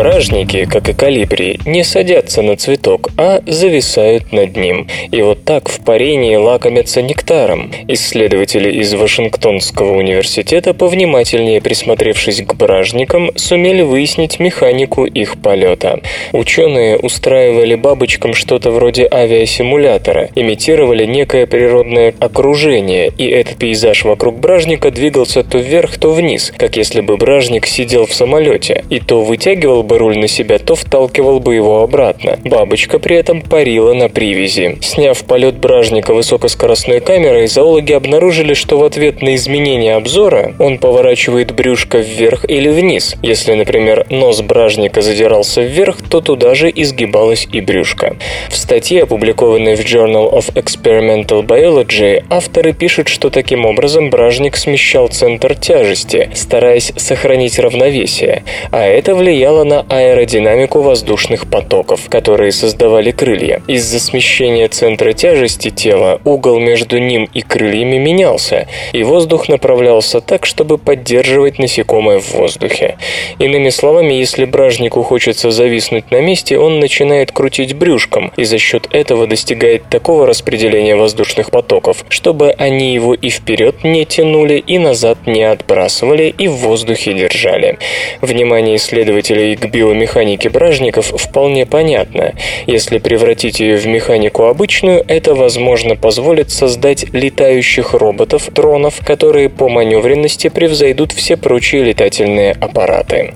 Бражники, 0.00 0.64
как 0.64 0.88
и 0.88 0.94
калибри, 0.94 1.60
не 1.66 1.84
садятся 1.84 2.40
на 2.40 2.56
цветок, 2.56 3.10
а 3.18 3.42
зависают 3.46 4.32
над 4.32 4.56
ним. 4.56 4.88
И 5.12 5.20
вот 5.20 5.44
так 5.44 5.68
в 5.68 5.84
парении 5.84 6.36
лакомятся 6.36 7.02
нектаром. 7.02 7.70
Исследователи 7.86 8.72
из 8.80 8.94
Вашингтонского 8.94 9.98
университета, 9.98 10.72
повнимательнее 10.72 11.60
присмотревшись 11.60 12.40
к 12.40 12.54
бражникам, 12.54 13.30
сумели 13.36 13.82
выяснить 13.82 14.40
механику 14.40 15.04
их 15.04 15.36
полета. 15.36 16.00
Ученые 16.32 16.96
устраивали 16.96 17.74
бабочкам 17.74 18.32
что-то 18.32 18.70
вроде 18.70 19.06
авиасимулятора, 19.06 20.30
имитировали 20.34 21.04
некое 21.04 21.46
природное 21.46 22.14
окружение, 22.18 23.12
и 23.18 23.28
этот 23.28 23.58
пейзаж 23.58 24.04
вокруг 24.04 24.38
бражника 24.38 24.90
двигался 24.90 25.44
то 25.44 25.58
вверх, 25.58 25.98
то 25.98 26.12
вниз, 26.12 26.54
как 26.56 26.78
если 26.78 27.02
бы 27.02 27.18
бражник 27.18 27.66
сидел 27.66 28.06
в 28.06 28.14
самолете, 28.14 28.82
и 28.88 28.98
то 28.98 29.20
вытягивал 29.20 29.89
бы 29.90 29.98
руль 29.98 30.18
на 30.18 30.28
себя, 30.28 30.58
то 30.58 30.76
вталкивал 30.76 31.40
бы 31.40 31.56
его 31.56 31.82
обратно. 31.82 32.38
Бабочка 32.44 33.00
при 33.00 33.16
этом 33.16 33.42
парила 33.42 33.92
на 33.92 34.08
привязи. 34.08 34.78
Сняв 34.82 35.24
полет 35.24 35.56
бражника 35.56 36.14
высокоскоростной 36.14 37.00
камерой, 37.00 37.48
зоологи 37.48 37.92
обнаружили, 37.92 38.54
что 38.54 38.78
в 38.78 38.84
ответ 38.84 39.20
на 39.20 39.34
изменение 39.34 39.96
обзора 39.96 40.54
он 40.60 40.78
поворачивает 40.78 41.52
брюшко 41.52 41.98
вверх 41.98 42.44
или 42.48 42.68
вниз. 42.68 43.16
Если, 43.22 43.52
например, 43.54 44.06
нос 44.10 44.42
бражника 44.42 45.02
задирался 45.02 45.62
вверх, 45.62 45.96
то 46.08 46.20
туда 46.20 46.54
же 46.54 46.70
изгибалось 46.72 47.48
и 47.50 47.60
брюшко. 47.60 48.16
В 48.48 48.56
статье, 48.56 49.02
опубликованной 49.02 49.74
в 49.74 49.80
Journal 49.80 50.32
of 50.32 50.54
Experimental 50.54 51.44
Biology, 51.44 52.22
авторы 52.30 52.74
пишут, 52.74 53.08
что 53.08 53.28
таким 53.30 53.64
образом 53.64 54.10
бражник 54.10 54.56
смещал 54.56 55.08
центр 55.08 55.56
тяжести, 55.56 56.30
стараясь 56.34 56.92
сохранить 56.96 57.58
равновесие, 57.58 58.44
а 58.70 58.86
это 58.86 59.16
влияло 59.16 59.64
на 59.70 59.86
аэродинамику 59.88 60.80
воздушных 60.80 61.48
потоков, 61.48 62.08
которые 62.08 62.50
создавали 62.50 63.12
крылья. 63.12 63.62
Из-за 63.68 64.00
смещения 64.00 64.66
центра 64.66 65.12
тяжести 65.12 65.70
тела 65.70 66.20
угол 66.24 66.58
между 66.58 66.98
ним 66.98 67.30
и 67.32 67.40
крыльями 67.40 67.96
менялся, 67.96 68.66
и 68.92 69.04
воздух 69.04 69.48
направлялся 69.48 70.20
так, 70.20 70.44
чтобы 70.44 70.76
поддерживать 70.76 71.60
насекомое 71.60 72.18
в 72.18 72.34
воздухе. 72.34 72.96
Иными 73.38 73.68
словами, 73.68 74.14
если 74.14 74.44
бражнику 74.44 75.04
хочется 75.04 75.52
зависнуть 75.52 76.10
на 76.10 76.20
месте, 76.20 76.58
он 76.58 76.80
начинает 76.80 77.30
крутить 77.30 77.74
брюшком 77.74 78.32
и 78.36 78.42
за 78.42 78.58
счет 78.58 78.88
этого 78.90 79.28
достигает 79.28 79.84
такого 79.88 80.26
распределения 80.26 80.96
воздушных 80.96 81.52
потоков, 81.52 82.04
чтобы 82.08 82.50
они 82.50 82.92
его 82.92 83.14
и 83.14 83.30
вперед 83.30 83.84
не 83.84 84.04
тянули, 84.04 84.54
и 84.66 84.78
назад 84.78 85.18
не 85.26 85.44
отбрасывали, 85.44 86.34
и 86.36 86.48
в 86.48 86.54
воздухе 86.54 87.12
держали. 87.12 87.78
Внимание 88.20 88.74
исследователей 88.74 89.59
к 89.60 89.66
биомеханике 89.66 90.48
бражников 90.48 91.06
вполне 91.06 91.66
понятно. 91.66 92.34
Если 92.66 92.98
превратить 92.98 93.60
ее 93.60 93.76
в 93.76 93.86
механику 93.86 94.44
обычную, 94.44 95.04
это, 95.06 95.34
возможно, 95.34 95.94
позволит 95.94 96.50
создать 96.50 97.04
летающих 97.12 97.94
роботов, 97.94 98.48
дронов, 98.52 99.00
которые 99.04 99.48
по 99.48 99.68
маневренности 99.68 100.48
превзойдут 100.48 101.12
все 101.12 101.36
прочие 101.36 101.84
летательные 101.84 102.52
аппараты. 102.52 103.34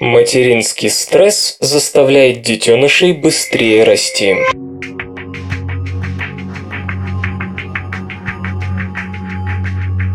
Материнский 0.00 0.88
стресс 0.88 1.56
заставляет 1.60 2.40
детенышей 2.40 3.12
быстрее 3.12 3.84
расти. 3.84 4.34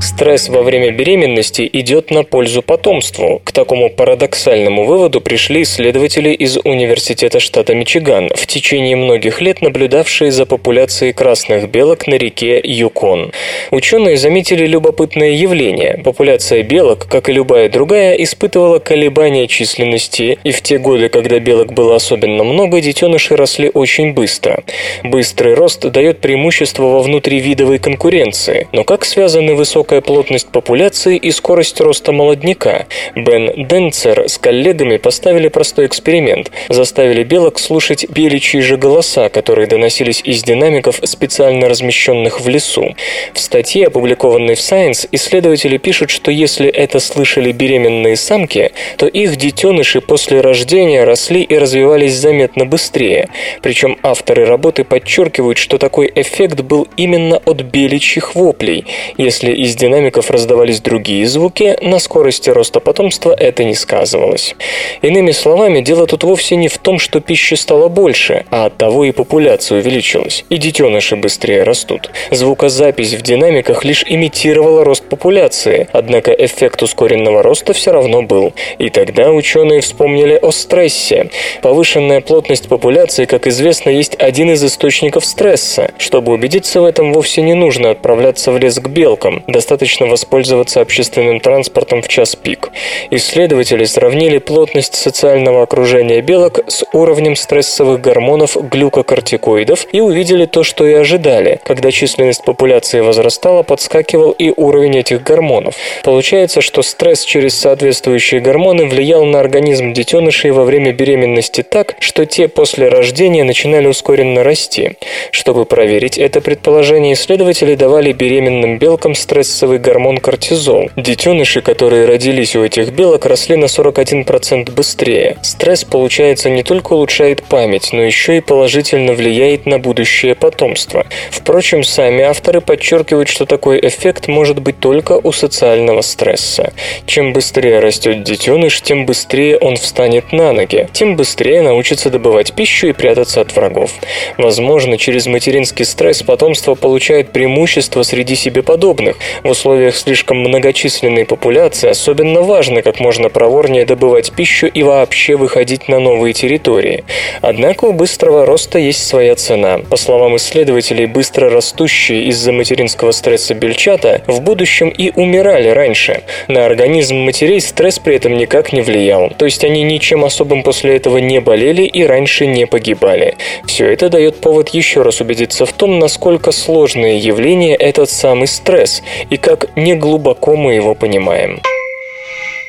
Стресс 0.06 0.50
во 0.50 0.62
время 0.62 0.92
беременности 0.92 1.68
идет 1.74 2.12
на 2.12 2.24
пользу 2.24 2.62
потомству. 2.62 3.42
К 3.44 3.52
такому 3.52 3.90
парадоксальному 3.90 4.86
выводу 4.86 5.20
пришли 5.20 5.64
исследователи 5.64 6.30
из 6.30 6.58
Университета 6.58 7.40
штата 7.40 7.74
Мичиган, 7.74 8.30
в 8.36 8.46
течение 8.46 8.96
многих 8.96 9.42
лет 9.42 9.64
наблюдавшие 9.64 10.32
за 10.32 10.46
популяцией 10.46 11.12
красных 11.12 11.72
белок 11.72 12.06
на 12.06 12.14
реке 12.14 12.62
Юкон. 12.64 13.32
Ученые 13.72 14.18
заметили 14.18 14.68
любопытное 14.68 15.32
явление. 15.32 16.00
Популяция 16.04 16.62
белок, 16.62 17.08
как 17.08 17.28
и 17.28 17.34
любая 17.34 17.68
другая, 17.68 18.14
испытывала 18.14 18.78
колебания 18.78 19.48
численности, 19.48 20.38
и 20.44 20.52
в 20.52 20.62
те 20.62 20.78
годы, 20.78 21.10
когда 21.10 21.40
белок 21.40 21.74
было 21.74 21.96
особенно 21.96 22.44
много, 22.44 22.80
детеныши 22.80 23.36
росли 23.36 23.72
очень 23.74 24.14
быстро. 24.14 24.64
Быстрый 25.04 25.56
рост 25.56 25.82
дает 25.82 26.20
преимущество 26.22 26.84
во 26.84 27.00
внутривидовой 27.00 27.80
конкуренции, 27.80 28.68
но 28.72 28.84
как 28.84 29.04
связаны 29.04 29.56
высокая 29.56 29.95
плотность 30.02 30.48
популяции 30.48 31.18
и 31.18 31.32
скорость 31.32 31.80
роста 31.82 32.12
молодняка. 32.12 32.86
Бен 33.16 33.68
Денцер 33.68 34.28
с 34.28 34.38
коллегами 34.38 34.98
поставили 34.98 35.48
простой 35.48 35.88
эксперимент. 35.88 36.52
Заставили 36.70 37.24
белок 37.24 37.60
слушать 37.60 38.10
беличьи 38.10 38.62
же 38.62 38.78
голоса, 38.78 39.30
которые 39.30 39.68
доносились 39.68 40.22
из 40.24 40.44
динамиков, 40.44 41.00
специально 41.04 41.68
размещенных 41.70 42.42
в 42.42 42.48
лесу. 42.48 42.96
В 43.34 43.40
статье, 43.40 43.88
опубликованной 43.88 44.56
в 44.56 44.60
Science, 44.60 45.08
исследователи 45.12 45.78
пишут, 45.78 46.10
что 46.10 46.32
если 46.32 46.68
это 46.70 47.00
слышали 47.00 47.52
беременные 47.52 48.16
самки, 48.16 48.72
то 48.98 49.08
их 49.08 49.36
детеныши 49.36 50.02
после 50.02 50.42
рождения 50.42 51.04
росли 51.04 51.42
и 51.42 51.58
развивались 51.58 52.14
заметно 52.16 52.66
быстрее. 52.66 53.30
Причем 53.62 53.98
авторы 54.04 54.46
работы 54.46 54.84
подчеркивают, 54.84 55.58
что 55.58 55.78
такой 55.78 56.12
эффект 56.14 56.62
был 56.62 56.88
именно 56.98 57.38
от 57.46 57.62
беличьих 57.62 58.36
воплей. 58.36 58.86
Если 59.18 59.52
из 59.54 59.76
динамиков 59.86 60.32
раздавались 60.32 60.82
другие 60.82 61.28
звуки, 61.28 61.78
на 61.80 62.00
скорости 62.00 62.50
роста 62.50 62.80
потомства 62.80 63.36
это 63.38 63.64
не 63.64 63.76
сказывалось. 63.76 64.56
Иными 65.04 65.30
словами, 65.30 65.82
дело 65.82 66.08
тут 66.08 66.24
вовсе 66.24 66.56
не 66.56 66.70
в 66.70 66.80
том, 66.80 66.98
что 66.98 67.20
пищи 67.20 67.54
стало 67.54 67.88
больше, 67.88 68.46
а 68.50 68.66
от 68.66 68.78
того 68.78 69.06
и 69.06 69.12
популяция 69.12 69.82
увеличилась, 69.82 70.44
и 70.50 70.58
детеныши 70.58 71.16
быстрее 71.16 71.62
растут. 71.62 72.10
Звукозапись 72.32 73.14
в 73.14 73.22
динамиках 73.22 73.86
лишь 73.86 74.04
имитировала 74.08 74.84
рост 74.84 75.04
популяции, 75.04 75.88
однако 75.92 76.32
эффект 76.32 76.82
ускоренного 76.82 77.44
роста 77.44 77.74
все 77.74 77.92
равно 77.92 78.24
был. 78.24 78.54
И 78.80 78.90
тогда 78.90 79.32
ученые 79.32 79.82
вспомнили 79.82 80.40
о 80.42 80.50
стрессе. 80.50 81.30
Повышенная 81.62 82.22
плотность 82.22 82.68
популяции, 82.68 83.26
как 83.26 83.46
известно, 83.46 83.92
есть 83.92 84.16
один 84.18 84.50
из 84.50 84.64
источников 84.64 85.26
стресса. 85.26 85.92
Чтобы 86.00 86.32
убедиться 86.32 86.82
в 86.82 86.86
этом, 86.86 87.14
вовсе 87.14 87.44
не 87.44 87.54
нужно 87.54 87.92
отправляться 87.92 88.52
в 88.52 88.58
лес 88.58 88.80
к 88.80 88.88
белкам. 88.88 89.44
Достаточно 89.46 89.75
достаточно 89.76 90.06
воспользоваться 90.06 90.80
общественным 90.80 91.42
транспортом 91.42 92.02
в 92.02 92.08
час 92.08 92.38
пик. 92.38 92.70
Исследователи 93.12 93.84
сравнили 93.84 94.38
плотность 94.38 94.96
социального 94.96 95.64
окружения 95.64 96.22
белок 96.22 96.62
с 96.68 96.86
уровнем 96.94 97.36
стрессовых 97.36 98.00
гормонов 98.00 98.56
глюкокортикоидов 98.56 99.86
и 99.92 100.00
увидели 100.00 100.46
то, 100.46 100.64
что 100.64 100.88
и 100.88 100.94
ожидали. 100.94 101.60
Когда 101.66 101.92
численность 101.92 102.46
популяции 102.46 103.02
возрастала, 103.02 103.64
подскакивал 103.64 104.32
и 104.32 104.54
уровень 104.56 104.98
этих 104.98 105.24
гормонов. 105.24 105.76
Получается, 106.04 106.62
что 106.62 106.82
стресс 106.82 107.26
через 107.26 107.60
соответствующие 107.60 108.40
гормоны 108.40 108.86
влиял 108.86 109.26
на 109.26 109.42
организм 109.42 109.92
детенышей 109.92 110.52
во 110.52 110.64
время 110.64 110.94
беременности 110.94 111.64
так, 111.64 111.96
что 112.00 112.26
те 112.26 112.48
после 112.48 112.88
рождения 112.88 113.44
начинали 113.44 113.88
ускоренно 113.88 114.42
расти. 114.42 114.94
Чтобы 115.32 115.66
проверить 115.66 116.18
это 116.18 116.40
предположение, 116.40 117.14
исследователи 117.14 117.76
давали 117.76 118.14
беременным 118.14 118.80
белкам 118.80 119.16
стрессовые 119.16 119.55
стрессовый 119.56 119.80
гормон 119.80 120.18
кортизол. 120.18 120.90
Детеныши, 120.98 121.62
которые 121.62 122.06
родились 122.06 122.58
у 122.58 122.64
этих 122.66 122.92
белок, 122.92 123.26
росли 123.26 123.56
на 123.56 123.66
41% 123.66 124.70
быстрее. 124.72 125.38
Стресс, 125.44 125.86
получается, 125.86 126.50
не 126.50 126.62
только 126.62 126.92
улучшает 126.92 127.42
память, 127.42 127.90
но 127.94 128.02
еще 128.02 128.38
и 128.38 128.42
положительно 128.42 129.14
влияет 129.14 129.66
на 129.66 129.80
будущее 129.80 130.36
потомство. 130.36 131.06
Впрочем, 131.32 131.86
сами 131.86 132.22
авторы 132.24 132.60
подчеркивают, 132.60 133.30
что 133.30 133.46
такой 133.46 133.80
эффект 133.80 134.28
может 134.28 134.60
быть 134.60 134.80
только 134.82 135.14
у 135.24 135.32
социального 135.32 136.02
стресса. 136.02 136.74
Чем 137.06 137.32
быстрее 137.32 137.80
растет 137.80 138.24
детеныш, 138.24 138.82
тем 138.82 139.06
быстрее 139.06 139.58
он 139.58 139.78
встанет 139.78 140.34
на 140.34 140.52
ноги, 140.52 140.90
тем 140.92 141.16
быстрее 141.16 141.62
научится 141.62 142.10
добывать 142.10 142.52
пищу 142.54 142.88
и 142.88 142.92
прятаться 142.92 143.40
от 143.40 143.56
врагов. 143.56 143.92
Возможно, 144.38 144.98
через 144.98 145.28
материнский 145.28 145.86
стресс 145.86 146.24
потомство 146.24 146.76
получает 146.76 147.32
преимущество 147.32 148.04
среди 148.04 148.36
себе 148.36 148.62
подобных, 148.62 149.16
в 149.46 149.50
условиях 149.50 149.96
слишком 149.96 150.40
многочисленной 150.40 151.24
популяции 151.24 151.88
особенно 151.88 152.42
важно 152.42 152.82
как 152.82 153.00
можно 153.00 153.30
проворнее 153.30 153.86
добывать 153.86 154.32
пищу 154.32 154.66
и 154.66 154.82
вообще 154.82 155.36
выходить 155.36 155.88
на 155.88 156.00
новые 156.00 156.34
территории. 156.34 157.04
Однако 157.42 157.86
у 157.86 157.94
быстрого 157.94 158.48
роста 158.48 158.80
есть 158.80 159.06
своя 159.06 159.36
цена. 159.36 159.82
По 159.88 159.98
словам 159.98 160.36
исследователей, 160.38 161.06
быстро 161.06 161.52
растущие 161.52 162.24
из-за 162.24 162.52
материнского 162.54 163.12
стресса 163.12 163.54
бельчата 163.54 164.24
в 164.26 164.42
будущем 164.42 164.90
и 164.90 165.12
умирали 165.16 165.70
раньше. 165.70 166.24
На 166.48 166.66
организм 166.66 167.18
матерей 167.18 167.62
стресс 167.62 168.00
при 168.00 168.16
этом 168.16 168.38
никак 168.38 168.74
не 168.74 168.82
влиял. 168.82 169.30
То 169.38 169.46
есть 169.46 169.64
они 169.64 169.84
ничем 169.84 170.26
особым 170.26 170.64
после 170.64 170.96
этого 170.96 171.20
не 171.20 171.40
болели 171.40 171.84
и 171.84 172.04
раньше 172.04 172.48
не 172.48 172.66
погибали. 172.66 173.36
Все 173.68 173.86
это 173.92 174.10
дает 174.10 174.38
повод 174.38 174.70
еще 174.70 175.04
раз 175.04 175.22
убедиться 175.22 175.68
в 175.68 175.72
том, 175.72 176.00
насколько 176.00 176.52
сложное 176.52 177.18
явление 177.18 177.76
этот 177.76 178.10
самый 178.10 178.48
стресс 178.48 179.04
как 179.38 179.76
неглубоко 179.76 180.56
мы 180.56 180.74
его 180.74 180.96
понимаем. 180.96 181.62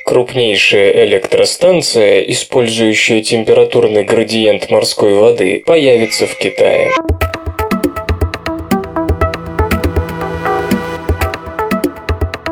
Крупнейшая 0.05 1.05
электростанция, 1.05 2.21
использующая 2.21 3.23
температурный 3.23 4.05
градиент 4.05 4.71
морской 4.71 5.15
воды, 5.15 5.65
появится 5.67 6.27
в 6.27 6.37
Китае. 6.37 6.93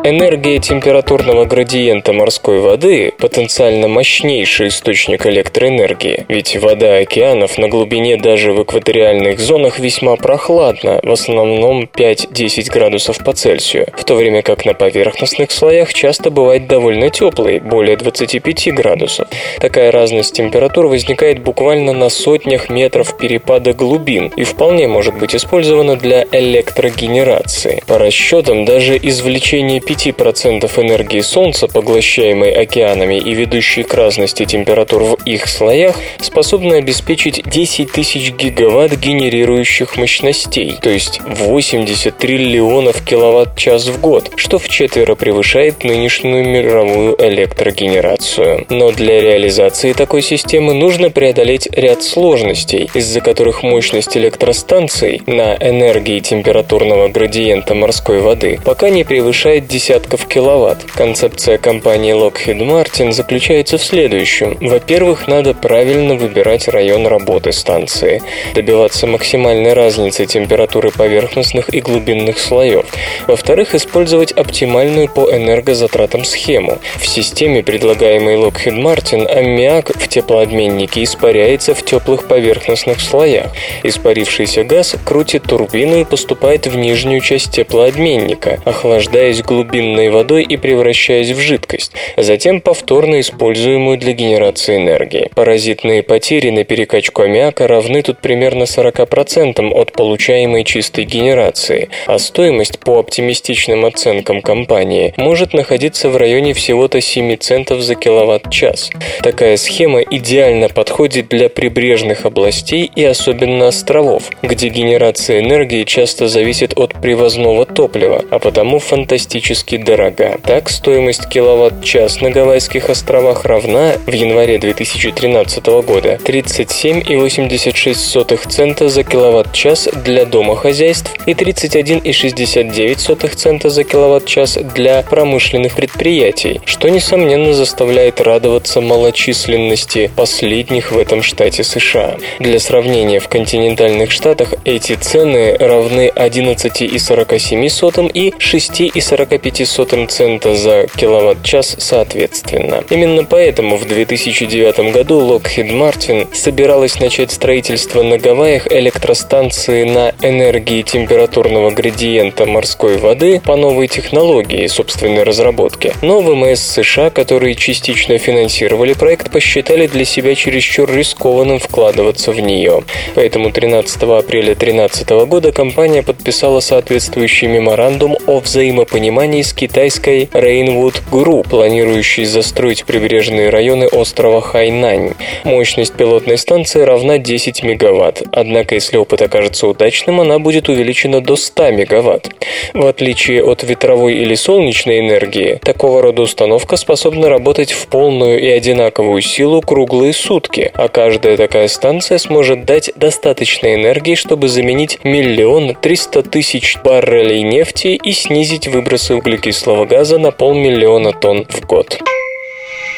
Энергия 0.06 0.58
температурного 0.58 1.46
градиента 1.46 2.12
морской 2.12 2.60
воды– 2.60 3.14
потенциально 3.18 3.88
мощнейший 3.88 4.68
источник 4.68 5.24
электроэнергии, 5.24 6.26
ведь 6.28 6.54
вода 6.58 6.98
океанов 6.98 7.56
на 7.56 7.68
глубине 7.68 8.18
даже 8.18 8.52
в 8.52 8.62
экваториальных 8.62 9.40
зонах 9.40 9.78
весьма 9.78 10.16
прохладна, 10.16 11.00
в 11.02 11.10
основном 11.10 11.84
5-10 11.84 12.70
градусов 12.70 13.24
по 13.24 13.32
Цельсию, 13.32 13.86
в 13.96 14.04
то 14.04 14.14
время 14.14 14.42
как 14.42 14.66
на 14.66 14.74
поверхностных 14.74 15.50
слоях 15.50 15.94
часто 15.94 16.30
бывает 16.30 16.66
довольно 16.66 17.08
теплой, 17.08 17.58
более 17.58 17.96
25 17.96 18.74
градусов. 18.74 19.26
Такая 19.58 19.90
разность 19.90 20.34
температур 20.34 20.88
возникает 20.88 21.42
буквально 21.42 21.94
на 21.94 22.10
сотнях 22.10 22.68
метров 22.68 23.16
перепада 23.16 23.72
глубин 23.72 24.30
и 24.36 24.44
вполне 24.44 24.86
может 24.86 25.18
быть 25.18 25.34
использована 25.34 25.96
для 25.96 26.26
электрогенерации. 26.30 27.82
По 27.86 27.96
расчетам, 27.96 28.66
даже 28.66 28.98
извлечение 28.98 29.80
5% 29.94 30.80
энергии 30.80 31.20
Солнца, 31.20 31.68
поглощаемой 31.68 32.50
океанами 32.50 33.18
и 33.18 33.32
ведущей 33.34 33.84
к 33.84 33.94
разности 33.94 34.44
температур 34.44 35.04
в 35.04 35.14
их 35.24 35.46
слоях, 35.46 35.96
способны 36.20 36.74
обеспечить 36.74 37.42
10 37.44 37.92
тысяч 37.92 38.32
гигаватт 38.32 38.96
генерирующих 38.96 39.96
мощностей, 39.96 40.76
то 40.82 40.90
есть 40.90 41.20
80 41.24 42.16
триллионов 42.18 43.04
киловатт-час 43.04 43.86
в 43.86 44.00
год, 44.00 44.32
что 44.36 44.58
в 44.58 44.68
четверо 44.68 45.14
превышает 45.14 45.84
нынешнюю 45.84 46.44
мировую 46.44 47.16
электрогенерацию. 47.18 48.66
Но 48.70 48.90
для 48.90 49.20
реализации 49.20 49.92
такой 49.92 50.22
системы 50.22 50.74
нужно 50.74 51.10
преодолеть 51.10 51.68
ряд 51.72 52.02
сложностей, 52.02 52.90
из-за 52.94 53.20
которых 53.20 53.62
мощность 53.62 54.16
электростанций 54.16 55.22
на 55.26 55.54
энергии 55.54 56.18
температурного 56.18 57.08
градиента 57.08 57.74
морской 57.74 58.20
воды 58.20 58.58
пока 58.64 58.90
не 58.90 59.04
превышает 59.04 59.66
10 59.66 59.83
десятков 59.84 60.26
киловатт. 60.26 60.78
Концепция 60.94 61.58
компании 61.58 62.14
Lockheed 62.14 62.58
Martin 62.60 63.12
заключается 63.12 63.76
в 63.76 63.82
следующем. 63.82 64.56
Во-первых, 64.62 65.28
надо 65.28 65.52
правильно 65.52 66.14
выбирать 66.14 66.68
район 66.68 67.06
работы 67.06 67.52
станции, 67.52 68.22
добиваться 68.54 69.06
максимальной 69.06 69.74
разницы 69.74 70.24
температуры 70.24 70.90
поверхностных 70.90 71.68
и 71.74 71.82
глубинных 71.82 72.38
слоев. 72.38 72.86
Во-вторых, 73.26 73.74
использовать 73.74 74.32
оптимальную 74.32 75.10
по 75.10 75.30
энергозатратам 75.30 76.24
схему. 76.24 76.78
В 76.96 77.06
системе, 77.06 77.62
предлагаемой 77.62 78.36
Lockheed 78.36 78.80
Martin, 78.80 79.26
аммиак 79.26 79.90
в 79.94 80.08
теплообменнике 80.08 81.04
испаряется 81.04 81.74
в 81.74 81.84
теплых 81.84 82.26
поверхностных 82.26 83.02
слоях. 83.02 83.48
Испарившийся 83.82 84.64
газ 84.64 84.96
крутит 85.04 85.42
турбину 85.42 86.00
и 86.00 86.04
поступает 86.04 86.66
в 86.66 86.74
нижнюю 86.74 87.20
часть 87.20 87.50
теплообменника, 87.50 88.60
охлаждаясь 88.64 89.42
глубинным 89.42 89.73
глубинной 89.74 90.08
водой 90.10 90.44
и 90.44 90.56
превращаясь 90.56 91.30
в 91.30 91.40
жидкость, 91.40 91.92
затем 92.16 92.60
повторно 92.60 93.18
используемую 93.18 93.98
для 93.98 94.12
генерации 94.12 94.76
энергии. 94.76 95.30
Паразитные 95.34 96.04
потери 96.04 96.50
на 96.50 96.62
перекачку 96.62 97.22
аммиака 97.22 97.66
равны 97.66 98.02
тут 98.02 98.20
примерно 98.20 98.64
40% 98.64 99.72
от 99.72 99.92
получаемой 99.92 100.62
чистой 100.62 101.04
генерации, 101.04 101.88
а 102.06 102.20
стоимость 102.20 102.78
по 102.78 103.00
оптимистичным 103.00 103.84
оценкам 103.84 104.42
компании 104.42 105.12
может 105.16 105.54
находиться 105.54 106.08
в 106.08 106.16
районе 106.16 106.54
всего-то 106.54 107.00
7 107.00 107.36
центов 107.38 107.80
за 107.80 107.96
киловатт-час. 107.96 108.90
Такая 109.22 109.56
схема 109.56 110.02
идеально 110.02 110.68
подходит 110.68 111.28
для 111.28 111.48
прибрежных 111.48 112.26
областей 112.26 112.88
и 112.94 113.02
особенно 113.02 113.68
островов, 113.68 114.30
где 114.42 114.68
генерация 114.68 115.40
энергии 115.40 115.82
часто 115.82 116.28
зависит 116.28 116.74
от 116.76 116.94
привозного 116.94 117.66
топлива, 117.66 118.24
а 118.30 118.38
потому 118.38 118.78
фантастически 118.78 119.63
критически 119.64 119.78
дорога. 119.78 120.38
Так, 120.42 120.68
стоимость 120.70 121.28
киловатт-час 121.28 122.20
на 122.20 122.30
Гавайских 122.30 122.90
островах 122.90 123.44
равна 123.44 123.94
в 124.06 124.12
январе 124.12 124.58
2013 124.58 125.66
года 125.66 126.18
37,86 126.24 128.48
цента 128.48 128.88
за 128.88 129.04
киловатт-час 129.04 129.88
для 130.04 130.24
домохозяйств 130.24 131.12
и 131.26 131.32
31,69 131.32 133.34
цента 133.34 133.70
за 133.70 133.84
киловатт-час 133.84 134.58
для 134.74 135.02
промышленных 135.02 135.74
предприятий, 135.74 136.60
что, 136.64 136.88
несомненно, 136.88 137.54
заставляет 137.54 138.20
радоваться 138.20 138.80
малочисленности 138.80 140.10
последних 140.16 140.90
в 140.92 140.98
этом 140.98 141.22
штате 141.22 141.62
США. 141.64 142.16
Для 142.38 142.58
сравнения, 142.58 143.20
в 143.20 143.28
континентальных 143.28 144.10
штатах 144.10 144.54
эти 144.64 144.94
цены 144.94 145.56
равны 145.58 146.10
11,47 146.14 148.10
и 148.12 148.30
6,45 148.30 149.53
0,05 149.54 150.08
цента 150.08 150.54
за 150.54 150.86
киловатт-час 150.96 151.76
соответственно. 151.78 152.84
Именно 152.90 153.24
поэтому 153.24 153.76
в 153.76 153.86
2009 153.86 154.92
году 154.92 155.20
Lockheed 155.20 155.70
Martin 155.70 156.34
собиралась 156.34 156.98
начать 156.98 157.30
строительство 157.30 158.02
на 158.02 158.18
Гавайях 158.18 158.70
электростанции 158.70 159.84
на 159.84 160.12
энергии 160.22 160.82
температурного 160.82 161.70
градиента 161.70 162.46
морской 162.46 162.98
воды 162.98 163.40
по 163.44 163.56
новой 163.56 163.86
технологии 163.86 164.66
собственной 164.66 165.22
разработки. 165.22 165.92
Но 166.02 166.20
ВМС 166.20 166.60
США, 166.60 167.10
которые 167.10 167.54
частично 167.54 168.18
финансировали 168.18 168.94
проект, 168.94 169.30
посчитали 169.30 169.86
для 169.86 170.04
себя 170.04 170.34
чересчур 170.34 170.90
рискованным 170.90 171.60
вкладываться 171.60 172.32
в 172.32 172.40
нее. 172.40 172.82
Поэтому 173.14 173.50
13 173.50 174.02
апреля 174.02 174.54
2013 174.54 175.08
года 175.28 175.52
компания 175.52 176.02
подписала 176.02 176.60
соответствующий 176.60 177.46
меморандум 177.48 178.16
о 178.26 178.40
взаимопонимании 178.40 179.43
с 179.44 179.52
китайской 179.52 180.24
Rainwood 180.32 181.02
Group, 181.12 181.48
планирующей 181.48 182.24
застроить 182.24 182.84
прибрежные 182.84 183.50
районы 183.50 183.86
острова 183.86 184.40
Хайнань. 184.40 185.12
Мощность 185.44 185.94
пилотной 185.94 186.38
станции 186.38 186.80
равна 186.80 187.18
10 187.18 187.62
мегаватт, 187.62 188.22
однако 188.32 188.74
если 188.74 188.96
опыт 188.96 189.22
окажется 189.22 189.66
удачным, 189.66 190.20
она 190.20 190.38
будет 190.38 190.68
увеличена 190.68 191.20
до 191.20 191.36
100 191.36 191.70
мегаватт. 191.72 192.30
В 192.72 192.86
отличие 192.86 193.44
от 193.44 193.62
ветровой 193.62 194.14
или 194.14 194.34
солнечной 194.34 195.00
энергии, 195.00 195.60
такого 195.62 196.02
рода 196.02 196.22
установка 196.22 196.76
способна 196.76 197.28
работать 197.28 197.72
в 197.72 197.86
полную 197.86 198.40
и 198.40 198.48
одинаковую 198.48 199.22
силу 199.22 199.60
круглые 199.60 200.12
сутки, 200.12 200.70
а 200.74 200.88
каждая 200.88 201.36
такая 201.36 201.68
станция 201.68 202.18
сможет 202.18 202.64
дать 202.64 202.90
достаточно 202.96 203.74
энергии, 203.74 204.14
чтобы 204.14 204.48
заменить 204.48 204.98
миллион 205.04 205.74
триста 205.74 206.22
тысяч 206.22 206.78
баррелей 206.82 207.42
нефти 207.42 207.88
и 207.88 208.12
снизить 208.12 208.68
выбросы 208.68 209.14
углекислого 209.24 209.86
газа 209.86 210.18
на 210.18 210.32
полмиллиона 210.32 211.12
тонн 211.12 211.46
в 211.48 211.66
год. 211.66 211.98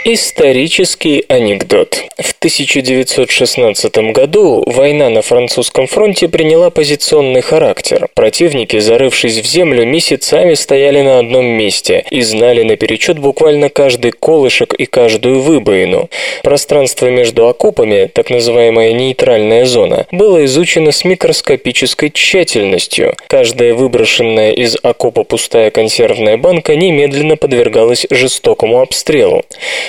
Исторический 0.09 1.25
анекдот. 1.27 2.05
В 2.16 2.31
1916 2.38 4.12
году 4.12 4.62
война 4.64 5.11
на 5.11 5.21
французском 5.21 5.88
фронте 5.88 6.29
приняла 6.29 6.71
позиционный 6.71 7.40
характер. 7.40 8.07
Противники, 8.14 8.79
зарывшись 8.79 9.38
в 9.38 9.47
землю, 9.47 9.85
месяцами 9.85 10.55
стояли 10.55 11.03
на 11.03 11.19
одном 11.19 11.45
месте 11.47 12.05
и 12.09 12.23
знали 12.23 12.62
наперечет 12.62 13.19
буквально 13.19 13.69
каждый 13.69 14.12
колышек 14.12 14.75
и 14.75 14.87
каждую 14.87 15.40
выбоину. 15.40 16.09
Пространство 16.45 17.09
между 17.09 17.49
окопами, 17.49 18.09
так 18.14 18.31
называемая 18.31 18.92
нейтральная 18.92 19.66
зона, 19.66 20.07
было 20.12 20.45
изучено 20.45 20.92
с 20.92 21.05
микроскопической 21.05 22.12
тщательностью. 22.12 23.16
Каждая 23.27 23.75
выброшенная 23.75 24.53
из 24.53 24.77
окопа 24.81 25.25
пустая 25.25 25.73
консервная 25.73 26.37
банка 26.37 26.77
немедленно 26.77 27.37
подвергалась 27.37 28.07
жестокому 28.09 28.81
обстрелу. 28.81 29.42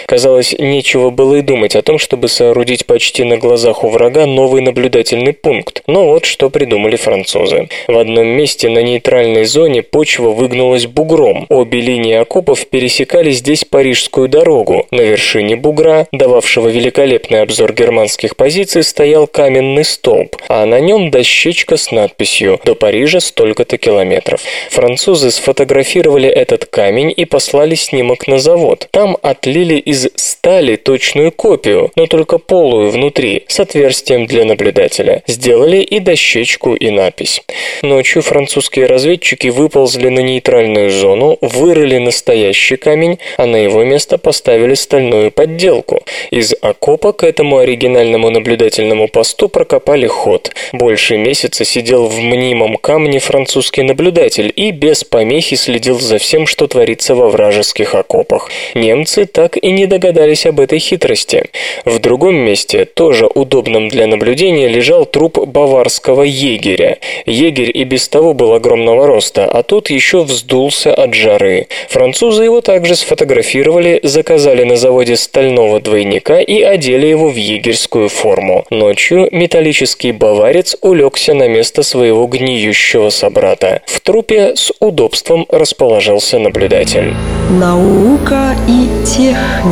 Казалось, 0.08 0.56
нечего 0.58 1.10
было 1.10 1.36
и 1.36 1.42
думать 1.42 1.76
о 1.76 1.82
том, 1.82 2.00
чтобы 2.00 2.30
соорудить 2.30 2.86
почти 2.86 3.26
на 3.26 3.36
глазах 3.36 3.84
у 3.84 3.90
врага 3.90 4.26
новый 4.26 4.62
наблюдательный 4.62 5.34
пункт. 5.34 5.84
Но 5.86 6.06
вот 6.06 6.24
что 6.24 6.50
придумали 6.50 6.96
французы. 6.96 7.68
В 7.90 7.98
одном 7.98 8.26
месте 8.26 8.70
на 8.70 8.82
нейтральной 8.82 9.44
зоне 9.44 9.84
почва 9.84 10.30
выгнулась 10.30 10.88
бугром. 10.88 11.46
Обе 11.50 11.82
линии 11.82 12.14
окопов 12.14 12.68
пересекали 12.68 13.32
здесь 13.32 13.66
Парижскую 13.66 14.30
дорогу. 14.30 14.88
На 14.92 15.02
вершине 15.02 15.58
бугра, 15.58 16.08
дававшего 16.14 16.70
великолепный 16.70 17.42
обзор 17.42 17.74
германских 17.74 18.38
позиций, 18.38 18.84
стоял 18.84 19.28
каменный 19.28 19.84
столб, 19.84 20.38
а 20.48 20.66
на 20.66 20.80
нем 20.80 21.12
дощечка 21.12 21.76
с 21.76 21.92
надписью 21.92 22.62
«До 22.64 22.76
Парижа 22.76 23.20
столько-то 23.20 23.78
километров». 23.78 24.40
Французы 24.70 25.32
сфотографировали 25.32 26.30
этот 26.30 26.64
камень 26.64 27.14
и 27.14 27.26
послали 27.26 27.76
снимок 27.76 28.26
на 28.28 28.40
завод. 28.40 28.88
Там 28.92 29.18
отлили 29.22 29.76
из 29.76 29.97
из 29.98 30.10
стали 30.16 30.76
точную 30.76 31.32
копию, 31.32 31.92
но 31.96 32.08
только 32.08 32.38
полую 32.38 32.92
внутри, 32.92 33.44
с 33.48 33.60
отверстием 33.60 34.28
для 34.28 34.46
наблюдателя. 34.46 35.24
Сделали 35.28 35.78
и 35.78 36.00
дощечку, 36.00 36.76
и 36.76 36.90
надпись. 36.90 37.42
Ночью 37.82 38.22
французские 38.22 38.86
разведчики 38.86 39.48
выползли 39.48 40.10
на 40.10 40.20
нейтральную 40.20 40.90
зону, 40.90 41.38
вырыли 41.42 41.98
настоящий 41.98 42.78
камень, 42.78 43.20
а 43.38 43.46
на 43.46 43.58
его 43.58 43.84
место 43.84 44.18
поставили 44.18 44.76
стальную 44.76 45.32
подделку. 45.32 46.04
Из 46.32 46.54
окопа 46.62 47.14
к 47.14 47.24
этому 47.24 47.58
оригинальному 47.58 48.30
наблюдательному 48.30 49.08
посту 49.08 49.50
прокопали 49.50 50.08
ход. 50.08 50.52
Больше 50.74 51.18
месяца 51.18 51.66
сидел 51.66 52.08
в 52.08 52.20
мнимом 52.20 52.78
камне 52.78 53.20
французский 53.20 53.82
наблюдатель 53.82 54.54
и 54.56 54.72
без 54.72 55.04
помехи 55.04 55.56
следил 55.56 56.00
за 56.00 56.18
всем, 56.20 56.46
что 56.46 56.68
творится 56.68 57.16
во 57.16 57.30
вражеских 57.30 57.96
окопах. 57.96 58.52
Немцы 58.76 59.26
так 59.26 59.58
и 59.58 59.72
не 59.72 59.77
догадались 59.86 60.46
об 60.46 60.60
этой 60.60 60.80
хитрости. 60.80 61.50
В 61.86 62.00
другом 62.00 62.36
месте, 62.36 62.86
тоже 62.86 63.28
удобном 63.28 63.90
для 63.90 64.08
наблюдения, 64.08 64.68
лежал 64.68 65.06
труп 65.06 65.46
баварского 65.48 66.24
егеря. 66.24 66.98
Егерь 67.26 67.72
и 67.74 67.84
без 67.84 68.08
того 68.08 68.34
был 68.34 68.54
огромного 68.54 69.08
роста, 69.08 69.46
а 69.46 69.64
тут 69.64 69.90
еще 69.90 70.24
вздулся 70.24 70.94
от 70.94 71.14
жары. 71.14 71.68
Французы 71.90 72.44
его 72.44 72.62
также 72.62 72.96
сфотографировали, 72.96 74.00
заказали 74.04 74.64
на 74.64 74.76
заводе 74.76 75.16
стального 75.16 75.80
двойника 75.80 76.40
и 76.40 76.62
одели 76.62 77.08
его 77.08 77.30
в 77.30 77.36
егерскую 77.36 78.10
форму. 78.10 78.66
Ночью 78.70 79.28
металлический 79.32 80.12
баварец 80.12 80.76
улегся 80.82 81.34
на 81.34 81.48
место 81.48 81.84
своего 81.84 82.26
гниющего 82.28 83.10
собрата. 83.10 83.82
В 83.86 84.00
трупе 84.02 84.56
с 84.56 84.72
удобством 84.80 85.46
расположился 85.50 86.40
наблюдатель. 86.40 87.14
Наука 87.50 88.56
и 88.68 88.88
техника. 89.06 89.67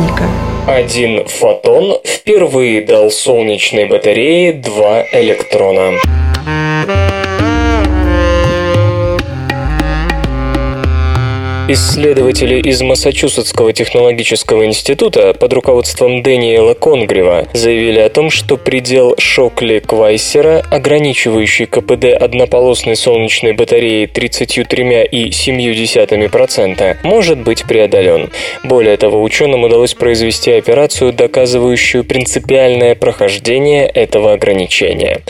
Один 0.66 1.26
фотон 1.26 2.00
впервые 2.04 2.82
дал 2.82 3.10
солнечной 3.10 3.86
батарее 3.86 4.52
два 4.52 5.04
электрона. 5.12 5.92
Исследователи 11.68 12.60
из 12.60 12.80
Массачусетского 12.80 13.72
технологического 13.72 14.66
института 14.66 15.34
под 15.34 15.52
руководством 15.52 16.22
Дэниела 16.22 16.74
Конгрева 16.74 17.48
заявили 17.54 17.98
о 17.98 18.08
том, 18.08 18.30
что 18.30 18.56
предел 18.56 19.16
Шокли-Квайсера, 19.18 20.64
ограничивающий 20.70 21.66
КПД 21.66 22.22
однополосной 22.22 22.94
солнечной 22.94 23.54
батареи 23.54 24.08
33,7%, 24.08 26.98
может 27.02 27.40
быть 27.40 27.64
преодолен. 27.64 28.30
Более 28.62 28.96
того, 28.96 29.20
ученым 29.20 29.64
удалось 29.64 29.94
произвести 29.94 30.52
операцию, 30.52 31.12
доказывающую 31.12 32.04
принципиальное 32.04 32.94
прохождение 32.94 33.88
этого 33.88 34.34
ограничения. 34.34 35.22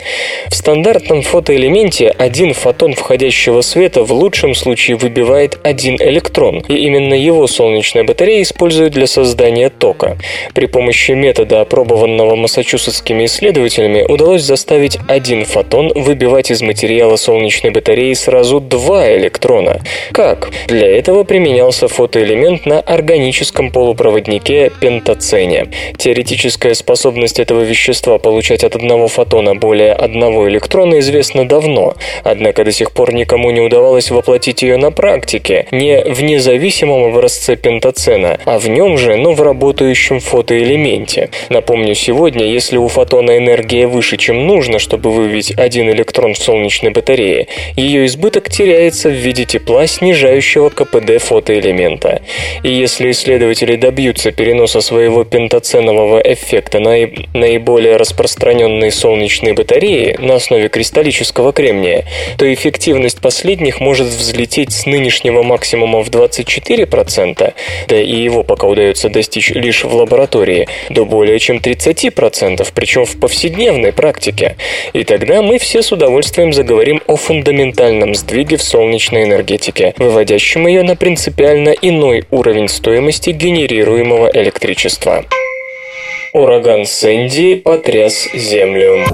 В 0.49 0.53
стандартном 0.53 1.23
фотоэлементе 1.23 2.09
один 2.09 2.53
фотон 2.53 2.93
входящего 2.93 3.61
света 3.61 4.03
в 4.03 4.13
лучшем 4.13 4.53
случае 4.53 4.97
выбивает 4.97 5.57
один 5.63 5.95
электрон, 5.95 6.26
электрон, 6.27 6.63
и 6.67 6.75
именно 6.75 7.13
его 7.13 7.47
солнечная 7.47 8.03
батарея 8.03 8.41
используют 8.41 8.93
для 8.93 9.07
создания 9.07 9.69
тока. 9.69 10.17
При 10.53 10.65
помощи 10.65 11.11
метода, 11.11 11.61
опробованного 11.61 12.35
массачусетскими 12.35 13.25
исследователями, 13.25 14.03
удалось 14.07 14.43
заставить 14.43 14.97
один 15.07 15.45
фотон 15.45 15.91
выбивать 15.95 16.51
из 16.51 16.61
материала 16.61 17.15
солнечной 17.15 17.71
батареи 17.71 18.13
сразу 18.13 18.59
два 18.59 19.15
электрона. 19.17 19.81
Как? 20.11 20.49
Для 20.67 20.87
этого 20.87 21.23
применялся 21.23 21.87
фотоэлемент 21.87 22.65
на 22.65 22.79
органическом 22.79 23.71
полупроводнике 23.71 24.71
пентацене. 24.81 25.67
Теоретическая 25.97 26.73
способность 26.73 27.39
этого 27.39 27.61
вещества 27.61 28.17
получать 28.17 28.63
от 28.63 28.75
одного 28.75 29.07
фотона 29.07 29.55
более 29.55 29.93
одного 29.93 30.49
электрона 30.49 30.99
известна 30.99 31.47
давно, 31.47 31.95
однако 32.23 32.63
до 32.63 32.71
сих 32.71 32.91
пор 32.91 33.13
никому 33.13 33.51
не 33.51 33.61
удавалось 33.61 34.11
воплотить 34.11 34.61
ее 34.61 34.77
на 34.77 34.91
практике, 34.91 35.67
не 35.71 36.03
в 36.17 36.23
независимом 36.23 37.03
образце 37.03 37.55
пентацена, 37.55 38.39
а 38.45 38.57
в 38.57 38.67
нем 38.67 38.97
же, 38.97 39.15
но 39.17 39.33
в 39.33 39.41
работающем 39.41 40.19
фотоэлементе. 40.19 41.29
Напомню, 41.49 41.93
сегодня, 41.93 42.45
если 42.45 42.77
у 42.77 42.87
фотона 42.87 43.37
энергия 43.37 43.85
выше, 43.85 44.17
чем 44.17 44.47
нужно, 44.47 44.79
чтобы 44.79 45.11
вывести 45.11 45.53
один 45.55 45.91
электрон 45.91 46.33
в 46.33 46.39
солнечной 46.39 46.91
батарее, 46.91 47.47
ее 47.75 48.07
избыток 48.07 48.49
теряется 48.49 49.09
в 49.09 49.13
виде 49.13 49.45
тепла, 49.45 49.85
снижающего 49.85 50.69
КПД 50.69 51.21
фотоэлемента. 51.21 52.21
И 52.63 52.71
если 52.71 53.11
исследователи 53.11 53.75
добьются 53.75 54.31
переноса 54.31 54.81
своего 54.81 55.23
пентаценового 55.23 56.19
эффекта 56.19 56.79
на 56.79 56.97
наиболее 57.33 57.97
распространенные 57.97 58.91
солнечные 58.91 59.53
батареи 59.53 60.15
на 60.19 60.35
основе 60.35 60.67
кристаллического 60.67 61.53
кремния, 61.53 62.05
то 62.39 62.51
эффективность 62.51 63.21
последних 63.21 63.79
может 63.79 64.07
взлететь 64.07 64.71
с 64.71 64.87
нынешнего 64.87 65.43
максимума 65.43 66.06
в 66.07 66.11
24%, 66.11 67.53
да 67.87 68.01
и 68.01 68.15
его 68.15 68.43
пока 68.43 68.67
удается 68.67 69.09
достичь 69.09 69.51
лишь 69.51 69.83
в 69.83 69.93
лаборатории, 69.93 70.67
до 70.89 71.05
более 71.05 71.39
чем 71.39 71.57
30%, 71.57 72.67
причем 72.73 73.05
в 73.05 73.19
повседневной 73.19 73.93
практике. 73.93 74.55
И 74.93 75.03
тогда 75.03 75.41
мы 75.41 75.57
все 75.59 75.81
с 75.81 75.91
удовольствием 75.91 76.53
заговорим 76.53 77.01
о 77.07 77.15
фундаментальном 77.15 78.15
сдвиге 78.15 78.57
в 78.57 78.63
солнечной 78.63 79.23
энергетике, 79.23 79.93
выводящем 79.97 80.67
ее 80.67 80.83
на 80.83 80.95
принципиально 80.95 81.69
иной 81.69 82.25
уровень 82.31 82.67
стоимости 82.67 83.31
генерируемого 83.31 84.29
электричества. 84.33 85.25
Ураган 86.33 86.85
Сэнди 86.85 87.55
потряс 87.55 88.27
Землю. 88.33 89.05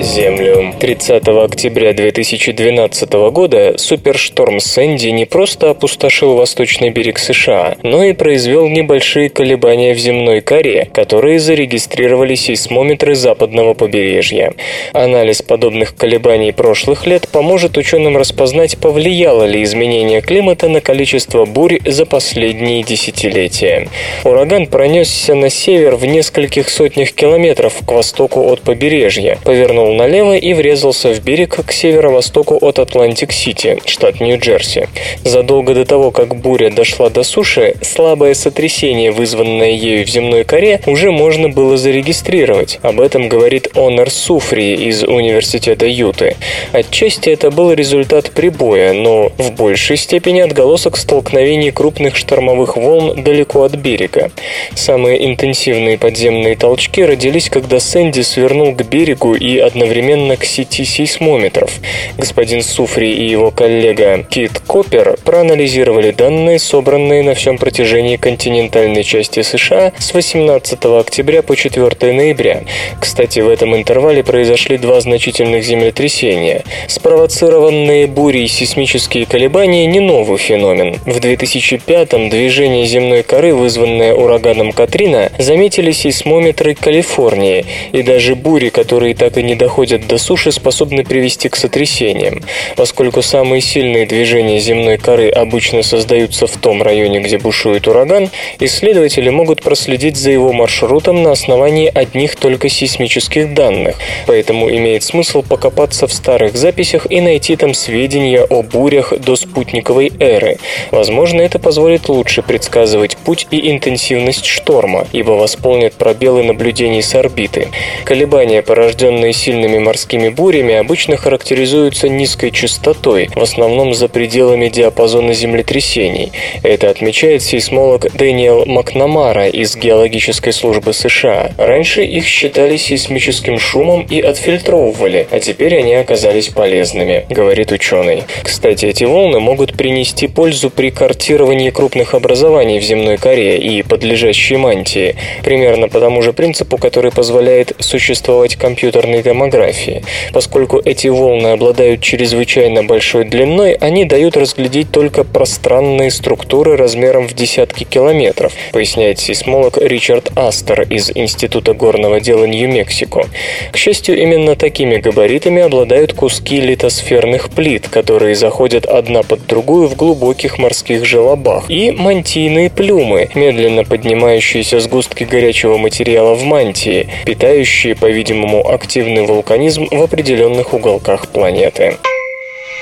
Землю. 0.00 0.57
30 0.78 1.26
октября 1.26 1.92
2012 1.92 3.12
года 3.32 3.74
супершторм 3.76 4.60
Сэнди 4.60 5.08
не 5.08 5.24
просто 5.24 5.70
опустошил 5.70 6.34
восточный 6.36 6.90
берег 6.90 7.18
США, 7.18 7.76
но 7.82 8.04
и 8.04 8.12
произвел 8.12 8.68
небольшие 8.68 9.28
колебания 9.28 9.92
в 9.92 9.98
земной 9.98 10.40
коре, 10.40 10.88
которые 10.94 11.40
зарегистрировали 11.40 12.36
сейсмометры 12.36 13.16
западного 13.16 13.74
побережья. 13.74 14.52
Анализ 14.92 15.42
подобных 15.42 15.96
колебаний 15.96 16.52
прошлых 16.52 17.06
лет 17.06 17.28
поможет 17.28 17.76
ученым 17.76 18.16
распознать, 18.16 18.78
повлияло 18.78 19.44
ли 19.44 19.64
изменение 19.64 20.20
климата 20.20 20.68
на 20.68 20.80
количество 20.80 21.44
бурь 21.44 21.80
за 21.84 22.06
последние 22.06 22.84
десятилетия. 22.84 23.88
Ураган 24.22 24.68
пронесся 24.68 25.34
на 25.34 25.50
север 25.50 25.96
в 25.96 26.04
нескольких 26.04 26.68
сотнях 26.68 27.12
километров 27.12 27.74
к 27.84 27.90
востоку 27.90 28.42
от 28.42 28.60
побережья, 28.60 29.38
повернул 29.42 29.92
налево 29.94 30.36
и 30.36 30.54
врезался 30.68 31.14
в 31.14 31.20
берег 31.20 31.64
к 31.64 31.72
северо-востоку 31.72 32.58
от 32.60 32.78
Атлантик-Сити, 32.78 33.78
штат 33.86 34.20
Нью-Джерси. 34.20 34.88
Задолго 35.24 35.72
до 35.72 35.86
того, 35.86 36.10
как 36.10 36.36
буря 36.36 36.68
дошла 36.68 37.08
до 37.08 37.22
суши, 37.22 37.74
слабое 37.80 38.34
сотрясение, 38.34 39.10
вызванное 39.10 39.70
ею 39.70 40.04
в 40.04 40.10
земной 40.10 40.44
коре, 40.44 40.82
уже 40.84 41.10
можно 41.10 41.48
было 41.48 41.78
зарегистрировать. 41.78 42.80
Об 42.82 43.00
этом 43.00 43.30
говорит 43.30 43.68
Онор 43.74 44.10
Суфри 44.10 44.74
из 44.74 45.04
Университета 45.04 45.86
Юты. 45.86 46.36
Отчасти 46.72 47.30
это 47.30 47.50
был 47.50 47.72
результат 47.72 48.30
прибоя, 48.32 48.92
но 48.92 49.32
в 49.38 49.52
большей 49.52 49.96
степени 49.96 50.40
отголосок 50.40 50.98
столкновений 50.98 51.70
крупных 51.70 52.14
штормовых 52.14 52.76
волн 52.76 53.22
далеко 53.22 53.62
от 53.62 53.74
берега. 53.74 54.30
Самые 54.74 55.26
интенсивные 55.26 55.96
подземные 55.96 56.56
толчки 56.56 57.02
родились, 57.02 57.48
когда 57.48 57.80
Сэнди 57.80 58.20
свернул 58.20 58.74
к 58.74 58.82
берегу 58.82 59.34
и 59.34 59.56
одновременно 59.56 60.36
к 60.36 60.44
северу 60.44 60.57
10 60.64 60.88
сейсмометров. 60.88 61.70
Господин 62.16 62.62
Суфри 62.62 63.12
и 63.12 63.28
его 63.28 63.50
коллега 63.50 64.24
Кит 64.28 64.58
Коппер 64.66 65.16
проанализировали 65.24 66.10
данные, 66.10 66.58
собранные 66.58 67.22
на 67.22 67.34
всем 67.34 67.58
протяжении 67.58 68.16
континентальной 68.16 69.04
части 69.04 69.42
США 69.42 69.92
с 69.98 70.14
18 70.14 70.84
октября 70.84 71.42
по 71.42 71.54
4 71.54 72.12
ноября. 72.12 72.62
Кстати, 73.00 73.40
в 73.40 73.48
этом 73.48 73.76
интервале 73.76 74.24
произошли 74.24 74.78
два 74.78 75.00
значительных 75.00 75.64
землетрясения. 75.64 76.64
Спровоцированные 76.88 78.06
бурей 78.06 78.48
сейсмические 78.48 79.26
колебания 79.26 79.86
не 79.86 80.00
новый 80.00 80.38
феномен. 80.38 80.98
В 81.06 81.18
2005-м 81.18 82.30
движение 82.30 82.86
земной 82.86 83.22
коры, 83.22 83.54
вызванное 83.54 84.14
ураганом 84.14 84.72
Катрина, 84.72 85.30
заметили 85.38 85.92
сейсмометры 85.92 86.74
Калифорнии, 86.74 87.64
и 87.92 88.02
даже 88.02 88.34
бури, 88.34 88.70
которые 88.70 89.14
так 89.14 89.36
и 89.38 89.42
не 89.42 89.54
доходят 89.54 90.06
до 90.06 90.18
суши, 90.18 90.47
больше 90.48 90.52
способны 90.52 91.04
привести 91.04 91.48
к 91.48 91.56
сотрясениям. 91.56 92.42
Поскольку 92.76 93.22
самые 93.22 93.60
сильные 93.60 94.06
движения 94.06 94.60
земной 94.60 94.98
коры 94.98 95.28
обычно 95.30 95.82
создаются 95.82 96.46
в 96.46 96.56
том 96.56 96.82
районе, 96.82 97.20
где 97.20 97.38
бушует 97.38 97.86
ураган, 97.86 98.30
исследователи 98.60 99.30
могут 99.30 99.62
проследить 99.62 100.16
за 100.16 100.30
его 100.30 100.52
маршрутом 100.52 101.22
на 101.22 101.32
основании 101.32 101.90
одних 101.94 102.36
только 102.36 102.68
сейсмических 102.68 103.54
данных, 103.54 103.96
поэтому 104.26 104.70
имеет 104.70 105.02
смысл 105.02 105.42
покопаться 105.42 106.06
в 106.06 106.12
старых 106.12 106.56
записях 106.56 107.06
и 107.10 107.20
найти 107.20 107.56
там 107.56 107.74
сведения 107.74 108.42
о 108.42 108.62
бурях 108.62 109.12
до 109.18 109.36
спутниковой 109.36 110.12
эры. 110.20 110.58
Возможно, 110.90 111.42
это 111.42 111.58
позволит 111.58 112.08
лучше 112.08 112.42
предсказывать 112.42 113.16
путь 113.16 113.46
и 113.50 113.70
интенсивность 113.70 114.46
шторма, 114.46 115.06
ибо 115.12 115.32
восполнит 115.32 115.94
пробелы 115.94 116.42
наблюдений 116.42 117.02
с 117.02 117.14
орбиты. 117.14 117.68
Колебания, 118.04 118.62
порожденные 118.62 119.32
сильными 119.32 119.78
морскими 119.78 120.28
бурями, 120.38 120.74
обычно 120.74 121.16
характеризуются 121.16 122.08
низкой 122.08 122.52
частотой, 122.52 123.28
в 123.34 123.42
основном 123.42 123.92
за 123.92 124.06
пределами 124.06 124.68
диапазона 124.68 125.34
землетрясений. 125.34 126.30
Это 126.62 126.90
отмечает 126.90 127.42
сейсмолог 127.42 128.06
Дэниел 128.16 128.64
Макнамара 128.64 129.48
из 129.48 129.74
Геологической 129.74 130.52
службы 130.52 130.92
США. 130.92 131.50
Раньше 131.58 132.04
их 132.04 132.24
считали 132.24 132.76
сейсмическим 132.76 133.58
шумом 133.58 134.06
и 134.08 134.20
отфильтровывали, 134.20 135.26
а 135.32 135.40
теперь 135.40 135.76
они 135.76 135.94
оказались 135.94 136.50
полезными, 136.50 137.26
говорит 137.28 137.72
ученый. 137.72 138.22
Кстати, 138.44 138.86
эти 138.86 139.02
волны 139.02 139.40
могут 139.40 139.76
принести 139.76 140.28
пользу 140.28 140.70
при 140.70 140.90
картировании 140.90 141.70
крупных 141.70 142.14
образований 142.14 142.78
в 142.78 142.84
земной 142.84 143.16
коре 143.16 143.58
и 143.58 143.82
подлежащей 143.82 144.56
мантии, 144.56 145.16
примерно 145.42 145.88
по 145.88 145.98
тому 145.98 146.22
же 146.22 146.32
принципу, 146.32 146.78
который 146.78 147.10
позволяет 147.10 147.72
существовать 147.80 148.54
компьютерной 148.54 149.24
томографии. 149.24 150.04
Поскольку 150.32 150.80
эти 150.84 151.08
волны 151.08 151.48
обладают 151.48 152.00
чрезвычайно 152.00 152.84
большой 152.84 153.24
длиной, 153.24 153.72
они 153.72 154.04
дают 154.04 154.36
разглядеть 154.36 154.90
только 154.90 155.24
пространные 155.24 156.10
структуры 156.10 156.76
размером 156.76 157.28
в 157.28 157.34
десятки 157.34 157.84
километров, 157.84 158.52
поясняет 158.72 159.18
сейсмолог 159.18 159.78
Ричард 159.78 160.30
Астер 160.36 160.82
из 160.82 161.10
Института 161.14 161.74
горного 161.74 162.20
дела 162.20 162.44
Нью-Мексико. 162.44 163.26
К 163.72 163.76
счастью, 163.76 164.20
именно 164.20 164.56
такими 164.56 164.96
габаритами 164.96 165.62
обладают 165.62 166.12
куски 166.12 166.60
литосферных 166.60 167.50
плит, 167.50 167.88
которые 167.88 168.34
заходят 168.34 168.86
одна 168.86 169.22
под 169.22 169.46
другую 169.46 169.88
в 169.88 169.96
глубоких 169.96 170.58
морских 170.58 171.04
желобах, 171.04 171.70
и 171.70 171.90
мантийные 171.90 172.70
плюмы, 172.70 173.28
медленно 173.34 173.84
поднимающиеся 173.84 174.80
сгустки 174.80 175.24
горячего 175.24 175.76
материала 175.78 176.34
в 176.34 176.44
мантии, 176.44 177.08
питающие, 177.24 177.94
по-видимому, 177.94 178.68
активный 178.68 179.22
вулканизм 179.22 179.88
в 179.90 180.02
определенных 180.08 180.74
уголках 180.74 181.28
планеты. 181.28 181.98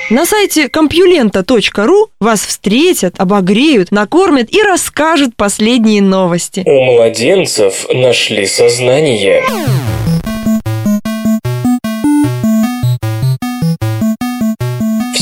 На 0.08 0.24
сайте 0.24 0.68
компьюлента.ру 0.68 2.10
вас 2.20 2.46
встретят, 2.46 3.14
обогреют, 3.18 3.90
накормят 3.90 4.52
и 4.52 4.62
расскажут 4.62 5.34
последние 5.36 6.00
новости. 6.00 6.62
У 6.64 6.84
младенцев 6.84 7.86
нашли 7.92 8.46
сознание. 8.46 9.42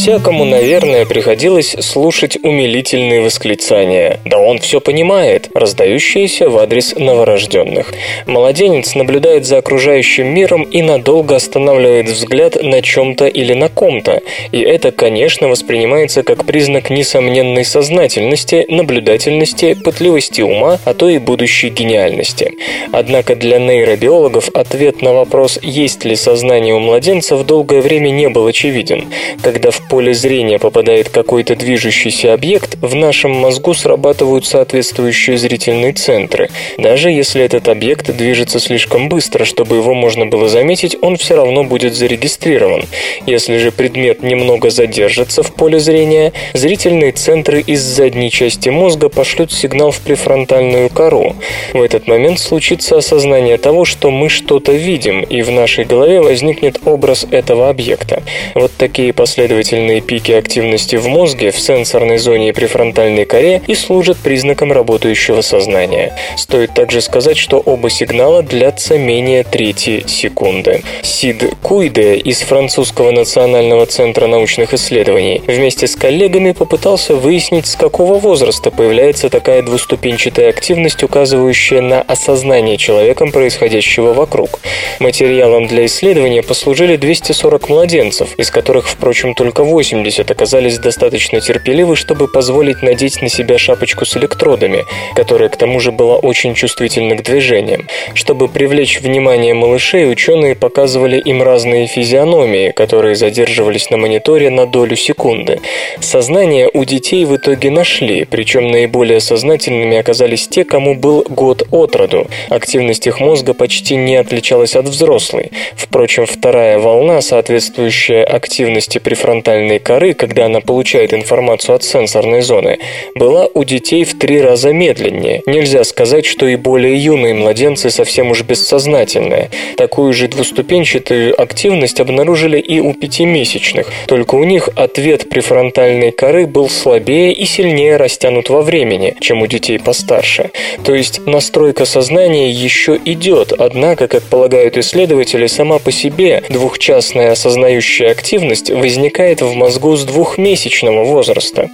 Всякому, 0.05 0.45
наверное, 0.45 1.07
приходилось 1.07 1.75
слушать 1.81 2.37
умилительные 2.43 3.23
восклицания. 3.23 4.21
«Да 4.27 4.37
он 4.39 4.59
все 4.59 4.79
понимает», 4.79 5.49
раздающиеся 5.55 6.51
в 6.51 6.59
адрес 6.59 6.95
новорожденных. 6.95 7.95
Младенец 8.27 8.95
наблюдает 8.97 9.47
за 9.47 9.57
окружающим 9.57 10.27
миром 10.27 10.65
и 10.65 10.83
надолго 10.83 11.37
останавливает 11.37 12.11
взгляд 12.11 12.63
на 12.63 12.83
чем-то 12.83 13.29
или 13.29 13.55
на 13.55 13.71
ком-то. 13.71 14.21
И 14.53 14.61
это, 14.61 14.93
конечно, 14.93 15.49
воспринимается 15.49 16.23
как 16.23 16.45
признак 16.45 16.91
несомненной 16.91 17.65
сознательности, 17.65 18.67
наблюдательности, 18.69 19.73
пытливости 19.73 20.43
ума, 20.43 20.79
а 20.85 20.93
то 20.93 21.09
и 21.09 21.17
будущей 21.17 21.71
гениальности. 21.71 22.53
Однако 22.93 23.37
для 23.37 23.59
нейробиологов 23.59 24.51
ответ 24.51 25.01
на 25.01 25.15
вопрос, 25.15 25.59
есть 25.63 26.05
ли 26.05 26.15
сознание 26.15 26.75
у 26.75 26.79
младенцев, 26.79 27.47
долгое 27.47 27.81
время 27.81 28.11
не 28.11 28.29
был 28.29 28.47
очевиден. 28.47 29.07
Когда 29.43 29.71
в 29.71 29.89
поле 29.95 30.13
зрения 30.13 30.59
попадает 30.59 31.09
какой-то 31.09 31.55
движущийся 31.55 32.35
объект, 32.35 32.77
в 32.81 32.97
нашем 32.97 33.31
мозгу 33.31 33.75
срабатывают 33.75 34.45
соответствующие 34.45 35.39
зрительные 35.39 35.93
центры. 35.93 36.51
Даже 36.79 37.11
если 37.11 37.45
этот 37.45 37.69
объект 37.69 38.11
движется 38.11 38.59
слишком 38.59 39.09
быстро, 39.09 39.45
чтобы 39.45 39.77
его 39.77 39.95
можно 39.95 40.27
было 40.27 40.49
заметить, 40.49 40.97
он 41.01 41.17
все 41.17 41.37
равно 41.37 41.63
будет 41.63 41.95
зарегистрирован. 41.95 42.87
Если 43.25 43.59
же 43.59 43.71
предмет 43.71 44.25
немного 44.25 44.71
задержится 44.71 45.45
в 45.45 45.55
поле 45.55 45.79
зрения, 45.79 46.33
зрительные 46.55 47.13
центры 47.13 47.61
из 47.61 47.81
задней 47.81 48.33
части 48.33 48.71
мозга 48.71 49.09
пошлют 49.09 49.53
сигнал 49.53 49.93
в 49.93 50.01
префронтальную 50.01 50.89
кору. 50.89 51.37
В 51.73 51.81
этот 51.81 52.09
момент 52.09 52.41
случится 52.41 52.97
осознание 52.97 53.59
того, 53.59 53.85
что 53.85 54.11
мы 54.11 54.29
что-то 54.29 54.73
видим, 54.73 55.23
и 55.23 55.43
в 55.43 55.53
нашей 55.53 55.85
голове 55.85 56.21
возникнет 56.21 56.81
образ 56.85 57.25
этого 57.31 57.69
объекта. 57.69 58.25
Вот 58.57 58.73
такие 58.77 59.13
последовательные 59.13 59.84
Сильные 59.85 60.01
пики 60.01 60.33
активности 60.33 60.97
в 60.97 61.09
мозге, 61.09 61.51
в 61.51 61.61
сенсорной 61.61 62.17
зоне 62.17 62.49
и 62.49 62.53
префронтальной 62.53 63.27
коре 63.27 63.61
и 63.67 63.75
служат 63.75 64.17
признаком 64.17 64.73
работающего 64.73 65.43
сознания. 65.43 66.17
Стоит 66.39 66.73
также 66.73 67.03
сказать, 67.03 67.37
что 67.37 67.59
оба 67.59 67.91
сигнала 67.91 68.43
длятся 68.43 68.97
менее 68.97 69.45
трети 69.45 70.03
секунды. 70.07 70.83
Сид 71.03 71.45
Куйде 71.61 72.17
из 72.17 72.41
Французского 72.41 73.11
национального 73.11 73.85
центра 73.85 74.27
научных 74.27 74.73
исследований 74.73 75.43
вместе 75.47 75.87
с 75.87 75.97
коллегами 75.97 76.53
попытался 76.53 77.15
выяснить, 77.15 77.67
с 77.67 77.77
какого 77.77 78.19
возраста 78.19 78.71
появляется 78.71 79.29
такая 79.29 79.61
двуступенчатая 79.61 80.49
активность, 80.49 81.03
указывающая 81.03 81.83
на 81.83 82.01
осознание 82.01 82.79
человеком 82.79 83.33
происходящего 83.33 84.15
вокруг. 84.15 84.61
Материалом 84.99 85.67
для 85.67 85.85
исследования 85.85 86.43
послужили 86.43 86.97
240 86.97 87.69
младенцев, 87.69 88.31
из 88.39 88.51
которых, 88.51 88.89
впрочем, 88.89 89.35
только 89.35 89.63
80 89.75 90.31
оказались 90.31 90.79
достаточно 90.79 91.41
терпеливы, 91.41 91.97
чтобы 91.97 92.29
позволить 92.29 92.81
надеть 92.83 93.21
на 93.21 93.29
себя 93.29 93.59
шапочку 93.59 94.05
с 94.05 94.17
электродами, 94.17 94.85
которая 95.17 95.49
к 95.49 95.57
тому 95.57 95.81
же 95.81 95.91
была 95.91 96.15
очень 96.15 96.55
чувствительна 96.55 97.17
к 97.17 97.25
движениям. 97.25 97.89
Чтобы 98.15 98.47
привлечь 98.47 99.01
внимание 99.01 99.53
малышей, 99.53 100.09
ученые 100.09 100.55
показывали 100.55 101.19
им 101.19 101.43
разные 101.43 101.89
физиономии, 101.89 102.71
которые 102.71 103.17
задерживались 103.17 103.91
на 103.91 103.97
мониторе 103.97 104.49
на 104.49 104.67
долю 104.67 104.95
секунды. 104.95 105.61
Сознание 105.99 106.71
у 106.73 106.85
детей 106.85 107.25
в 107.25 107.35
итоге 107.35 107.71
нашли, 107.71 108.25
причем 108.25 108.71
наиболее 108.71 109.19
сознательными 109.19 109.97
оказались 109.97 110.47
те, 110.47 110.65
кому 110.65 110.95
был 110.95 111.27
год 111.29 111.67
от 111.73 111.97
роду. 111.97 112.29
Активность 112.49 113.09
их 113.09 113.19
мозга 113.19 113.55
почти 113.55 113.97
не 113.97 114.15
отличалась 114.15 114.77
от 114.77 114.87
взрослой. 114.87 115.51
Впрочем, 115.75 116.27
вторая 116.27 116.79
волна, 116.79 117.21
соответствующая 117.21 118.23
активности 118.23 118.99
префронтальной 118.99 119.64
префронтальной 119.65 119.79
коры, 119.79 120.15
когда 120.15 120.47
она 120.47 120.61
получает 120.61 121.15
информацию 121.15 121.77
от 121.77 121.85
сенсорной 121.85 122.43
зоны, 122.43 122.79
была 123.15 123.49
у 123.55 123.65
детей 123.65 124.05
в 124.05 124.19
три 124.19 124.41
раза 124.41 124.73
медленнее. 124.73 125.43
Нельзя 125.47 125.85
сказать, 125.85 126.27
что 126.27 126.47
и 126.47 126.57
более 126.57 126.97
юные 126.97 127.35
младенцы 127.35 127.91
совсем 127.91 128.31
уж 128.31 128.43
бессознательные. 128.43 129.51
Такую 129.77 130.13
же 130.13 130.29
двуступенчатую 130.29 131.41
активность 131.41 132.01
обнаружили 132.01 132.59
и 132.59 132.81
у 132.81 132.95
пятимесячных, 132.95 133.87
только 134.07 134.35
у 134.35 134.45
них 134.45 134.69
ответ 134.77 135.29
префронтальной 135.29 136.13
коры 136.13 136.47
был 136.47 136.69
слабее 136.69 137.33
и 137.33 137.45
сильнее 137.47 137.97
растянут 137.97 138.51
во 138.51 138.63
времени, 138.63 139.15
чем 139.21 139.43
у 139.43 139.47
детей 139.47 139.79
постарше. 139.79 140.51
То 140.85 140.95
есть 140.95 141.27
настройка 141.27 141.85
сознания 141.85 142.51
еще 142.51 142.99
идет, 143.05 143.53
однако, 143.53 144.09
как 144.09 144.23
полагают 144.25 144.77
исследователи, 144.77 145.47
сама 145.47 145.79
по 145.79 145.93
себе 145.93 146.43
двухчастная 146.49 147.33
осознающая 147.33 148.11
активность 148.11 148.71
возникает 148.71 149.41
в 149.43 149.54
мозгу 149.55 149.97
с 149.97 150.05
двухмесячного 150.05 151.05
возраста. 151.05 151.71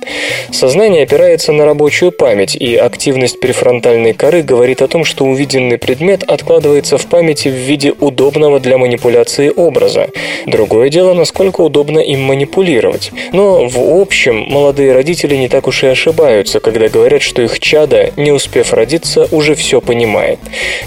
Сознание 0.51 1.05
опирается 1.05 1.53
на 1.53 1.64
рабочую 1.64 2.12
память, 2.12 2.57
и 2.57 2.76
активность 2.76 3.41
префронтальной 3.41 4.12
коры 4.12 4.43
говорит 4.43 4.83
о 4.83 4.89
том, 4.89 5.05
что 5.05 5.24
увиденный 5.24 5.78
предмет 5.78 6.22
откладывается 6.22 6.99
в 6.99 7.07
памяти 7.07 7.49
в 7.49 7.55
виде 7.55 7.93
удобного 7.99 8.61
для 8.61 8.78
манипуляции 8.78 9.53
образа. 9.55 10.09
Другое 10.47 10.89
дело, 10.89 11.14
насколько 11.14 11.61
удобно 11.61 11.99
им 11.99 12.22
манипулировать. 12.22 13.12
Но 13.33 13.66
в 13.66 14.01
общем, 14.01 14.47
молодые 14.49 14.93
родители 14.93 15.37
не 15.37 15.49
так 15.49 15.66
уж 15.68 15.85
и 15.85 15.87
ошибаются, 15.87 16.61
когда 16.61 16.89
говорят, 16.89 17.22
что 17.22 17.43
их 17.43 17.59
чада, 17.61 18.12
не 18.16 18.33
успев 18.33 18.72
родиться, 18.72 19.28
уже 19.31 19.55
все 19.55 19.81
понимает. 19.81 20.39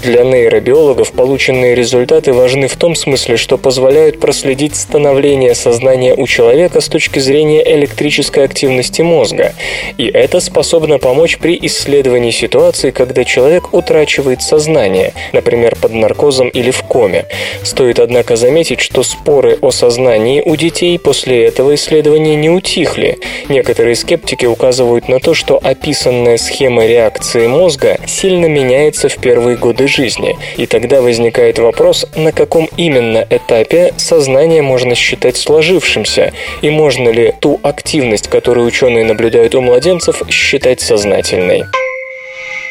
Для 0.02 0.24
нейробиологов 0.24 1.12
полученные 1.12 1.74
результаты 1.74 2.32
важны 2.32 2.68
в 2.68 2.76
том 2.76 2.94
смысле, 2.94 3.36
что 3.36 3.58
позволяют 3.58 4.20
проследить 4.20 4.76
становление 4.76 5.54
сознания 5.54 6.14
у 6.14 6.26
человека 6.26 6.80
с 6.84 6.88
точки 6.88 7.18
зрения 7.18 7.62
электрической 7.74 8.44
активности 8.44 9.02
мозга. 9.02 9.54
И 9.98 10.06
это 10.06 10.40
способно 10.40 10.98
помочь 10.98 11.38
при 11.38 11.58
исследовании 11.62 12.30
ситуации, 12.30 12.90
когда 12.90 13.24
человек 13.24 13.72
утрачивает 13.72 14.42
сознание, 14.42 15.12
например, 15.32 15.76
под 15.80 15.92
наркозом 15.92 16.48
или 16.48 16.70
в 16.70 16.82
коме. 16.82 17.24
Стоит, 17.62 17.98
однако, 17.98 18.36
заметить, 18.36 18.80
что 18.80 19.02
споры 19.02 19.58
о 19.60 19.70
сознании 19.70 20.42
у 20.44 20.56
детей 20.56 20.98
после 20.98 21.46
этого 21.46 21.74
исследования 21.74 22.36
не 22.36 22.50
утихли. 22.50 23.18
Некоторые 23.48 23.94
скептики 23.96 24.46
указывают 24.46 25.08
на 25.08 25.20
то, 25.20 25.34
что 25.34 25.58
описанная 25.62 26.36
схема 26.36 26.86
реакции 26.86 27.46
мозга 27.46 27.98
сильно 28.06 28.46
меняется 28.46 29.08
в 29.08 29.16
первые 29.16 29.56
годы 29.56 29.88
жизни, 29.88 30.36
и 30.56 30.66
тогда 30.66 31.00
возникает 31.00 31.58
вопрос, 31.58 32.06
на 32.16 32.32
каком 32.32 32.68
именно 32.76 33.26
этапе 33.30 33.92
сознание 33.96 34.62
можно 34.62 34.94
считать 34.94 35.36
сложившимся, 35.36 36.32
и 36.64 36.70
можно 36.70 37.10
ли 37.10 37.34
ту 37.40 37.60
активность, 37.62 38.28
которую 38.28 38.66
ученые 38.66 39.04
наблюдают 39.04 39.54
у 39.54 39.60
младенцев, 39.60 40.22
считать 40.30 40.80
сознательной. 40.80 41.64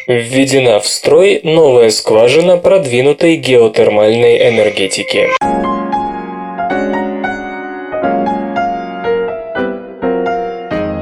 Введена 0.08 0.80
в 0.80 0.88
строй 0.88 1.40
новая 1.44 1.90
скважина 1.90 2.56
продвинутой 2.56 3.36
геотермальной 3.36 4.48
энергетики. 4.48 5.28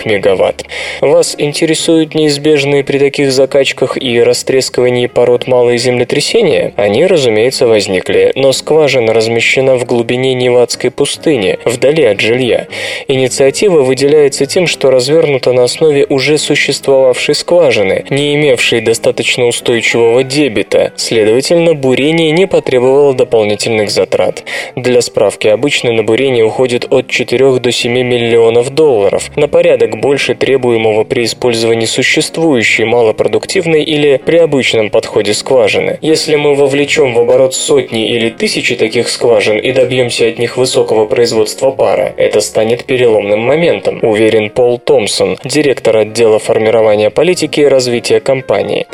МВт. 0.05 0.65
Вас 0.99 1.35
интересуют 1.37 2.13
неизбежные 2.13 2.83
при 2.83 2.99
таких 2.99 3.31
закачках 3.31 3.95
и 3.95 4.21
растрескивании 4.21 5.07
пород 5.07 5.47
малые 5.47 5.77
землетрясения? 5.77 6.73
Они, 6.75 7.05
разумеется, 7.05 7.67
возникли, 7.67 8.33
но 8.35 8.51
скважина 8.51 9.13
размещена 9.13 9.77
в 9.77 9.85
глубине 9.85 10.33
Невадской 10.33 10.91
пустыни, 10.91 11.57
вдали 11.63 12.03
от 12.03 12.19
жилья. 12.19 12.67
Инициатива 13.07 13.81
выделяется 13.81 14.45
тем, 14.45 14.67
что 14.67 14.91
развернута 14.91 15.53
на 15.53 15.63
основе 15.63 16.05
уже 16.09 16.37
существовавшей 16.37 17.33
скважины, 17.33 18.03
не 18.09 18.35
имевшей 18.35 18.81
достаточно 18.81 19.47
устойчивого 19.47 20.21
дебита, 20.23 20.91
следовательно, 20.97 21.44
Следовательно, 21.45 21.79
бурение 21.79 22.31
не 22.31 22.47
потребовало 22.47 23.13
дополнительных 23.13 23.91
затрат. 23.91 24.43
Для 24.75 24.99
справки, 25.01 25.47
обычно 25.47 25.91
на 25.91 26.01
бурение 26.01 26.43
уходит 26.43 26.87
от 26.89 27.07
4 27.07 27.59
до 27.59 27.71
7 27.71 27.91
миллионов 27.91 28.73
долларов, 28.73 29.29
на 29.35 29.47
порядок 29.47 29.99
больше 29.99 30.33
требуемого 30.33 31.03
при 31.03 31.23
использовании 31.23 31.85
существующей 31.85 32.85
малопродуктивной 32.85 33.83
или 33.83 34.19
при 34.25 34.37
обычном 34.37 34.89
подходе 34.89 35.35
скважины. 35.35 35.99
Если 36.01 36.35
мы 36.35 36.55
вовлечем 36.55 37.13
в 37.13 37.19
оборот 37.19 37.53
сотни 37.53 38.09
или 38.09 38.29
тысячи 38.29 38.75
таких 38.75 39.07
скважин 39.07 39.59
и 39.59 39.71
добьемся 39.71 40.27
от 40.27 40.39
них 40.39 40.57
высокого 40.57 41.05
производства 41.05 41.69
пара, 41.69 42.11
это 42.17 42.41
станет 42.41 42.85
переломным 42.85 43.41
моментом, 43.41 43.99
уверен 44.01 44.49
Пол 44.49 44.79
Томпсон, 44.79 45.37
директор 45.43 45.95
отдела 45.97 46.39
формирования 46.39 47.11
политики 47.11 47.59
и 47.59 47.65
развития 47.65 48.19
компании. 48.19 48.87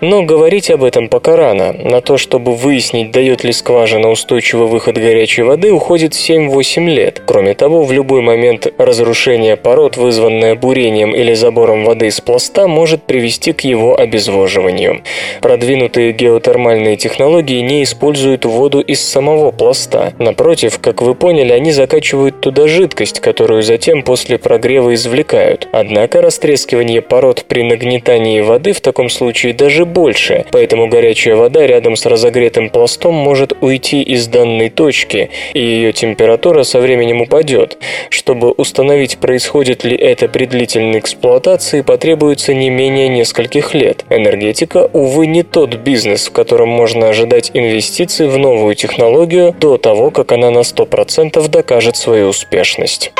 Но 0.00 0.22
говорить 0.22 0.70
об 0.70 0.84
этом 0.84 1.08
пока 1.08 1.36
рано. 1.36 1.74
На 1.74 1.97
то, 2.00 2.16
чтобы 2.16 2.54
выяснить, 2.54 3.10
дает 3.10 3.44
ли 3.44 3.52
скважина 3.52 4.10
устойчивый 4.10 4.66
выход 4.68 4.96
горячей 4.96 5.42
воды, 5.42 5.72
уходит 5.72 6.12
7-8 6.12 6.88
лет. 6.88 7.22
Кроме 7.26 7.54
того, 7.54 7.84
в 7.84 7.92
любой 7.92 8.20
момент 8.20 8.72
разрушение 8.78 9.56
пород, 9.56 9.96
вызванное 9.96 10.54
бурением 10.54 11.14
или 11.14 11.34
забором 11.34 11.84
воды 11.84 12.08
из 12.08 12.20
пласта, 12.20 12.66
может 12.68 13.02
привести 13.04 13.52
к 13.52 13.62
его 13.62 13.98
обезвоживанию. 13.98 15.02
Продвинутые 15.40 16.12
геотермальные 16.12 16.96
технологии 16.96 17.60
не 17.60 17.82
используют 17.82 18.44
воду 18.44 18.80
из 18.80 19.00
самого 19.00 19.50
пласта. 19.50 20.12
Напротив, 20.18 20.78
как 20.80 21.02
вы 21.02 21.14
поняли, 21.14 21.52
они 21.52 21.72
закачивают 21.72 22.40
туда 22.40 22.68
жидкость, 22.68 23.20
которую 23.20 23.62
затем 23.62 24.02
после 24.02 24.38
прогрева 24.38 24.94
извлекают. 24.94 25.68
Однако 25.72 26.20
растрескивание 26.20 27.02
пород 27.02 27.44
при 27.48 27.62
нагнетании 27.62 28.40
воды 28.40 28.72
в 28.72 28.80
таком 28.80 29.08
случае 29.08 29.54
даже 29.54 29.84
больше, 29.84 30.44
поэтому 30.50 30.88
горячая 30.88 31.36
вода 31.36 31.66
рядом 31.66 31.77
рядом 31.78 31.94
с 31.94 32.06
разогретым 32.06 32.70
пластом 32.70 33.14
может 33.14 33.52
уйти 33.60 34.02
из 34.02 34.26
данной 34.26 34.68
точки, 34.68 35.30
и 35.54 35.60
ее 35.60 35.92
температура 35.92 36.64
со 36.64 36.80
временем 36.80 37.20
упадет. 37.20 37.78
Чтобы 38.10 38.50
установить, 38.50 39.18
происходит 39.18 39.84
ли 39.84 39.96
это 39.96 40.26
при 40.26 40.46
длительной 40.46 40.98
эксплуатации, 40.98 41.82
потребуется 41.82 42.52
не 42.52 42.68
менее 42.68 43.08
нескольких 43.08 43.74
лет. 43.74 44.04
Энергетика, 44.10 44.90
увы, 44.92 45.28
не 45.28 45.44
тот 45.44 45.76
бизнес, 45.76 46.26
в 46.26 46.32
котором 46.32 46.68
можно 46.68 47.10
ожидать 47.10 47.52
инвестиций 47.54 48.26
в 48.26 48.36
новую 48.38 48.74
технологию 48.74 49.54
до 49.60 49.78
того, 49.78 50.10
как 50.10 50.32
она 50.32 50.50
на 50.50 50.60
100% 50.60 51.48
докажет 51.48 51.96
свою 51.96 52.30
успешность. 52.30 53.12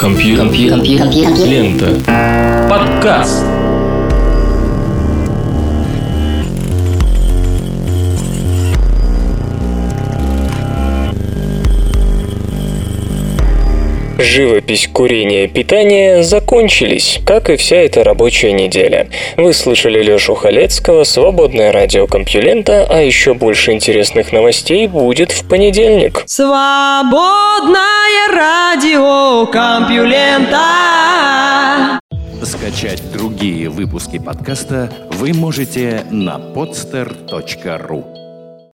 Компьютер. 0.00 0.46
Компьютер. 0.46 1.46
Лента. 1.46 2.68
Подкаст. 2.68 3.61
Живопись, 14.22 14.88
курение, 14.92 15.48
питание 15.48 16.22
закончились, 16.22 17.18
как 17.26 17.50
и 17.50 17.56
вся 17.56 17.76
эта 17.76 18.04
рабочая 18.04 18.52
неделя. 18.52 19.08
Вы 19.36 19.52
слышали 19.52 20.00
Лешу 20.02 20.34
Халецкого, 20.34 21.02
свободное 21.04 21.72
радио 21.72 22.06
Компьюлента, 22.06 22.86
а 22.88 23.00
еще 23.02 23.34
больше 23.34 23.72
интересных 23.72 24.32
новостей 24.32 24.86
будет 24.86 25.32
в 25.32 25.48
понедельник. 25.48 26.22
Свободное 26.26 27.82
радио 28.32 29.46
Компьюлента. 29.46 30.60
Скачать 32.44 33.02
другие 33.12 33.68
выпуски 33.68 34.18
подкаста 34.18 34.92
вы 35.10 35.32
можете 35.32 36.04
на 36.10 36.36
podster.ru 36.36 38.11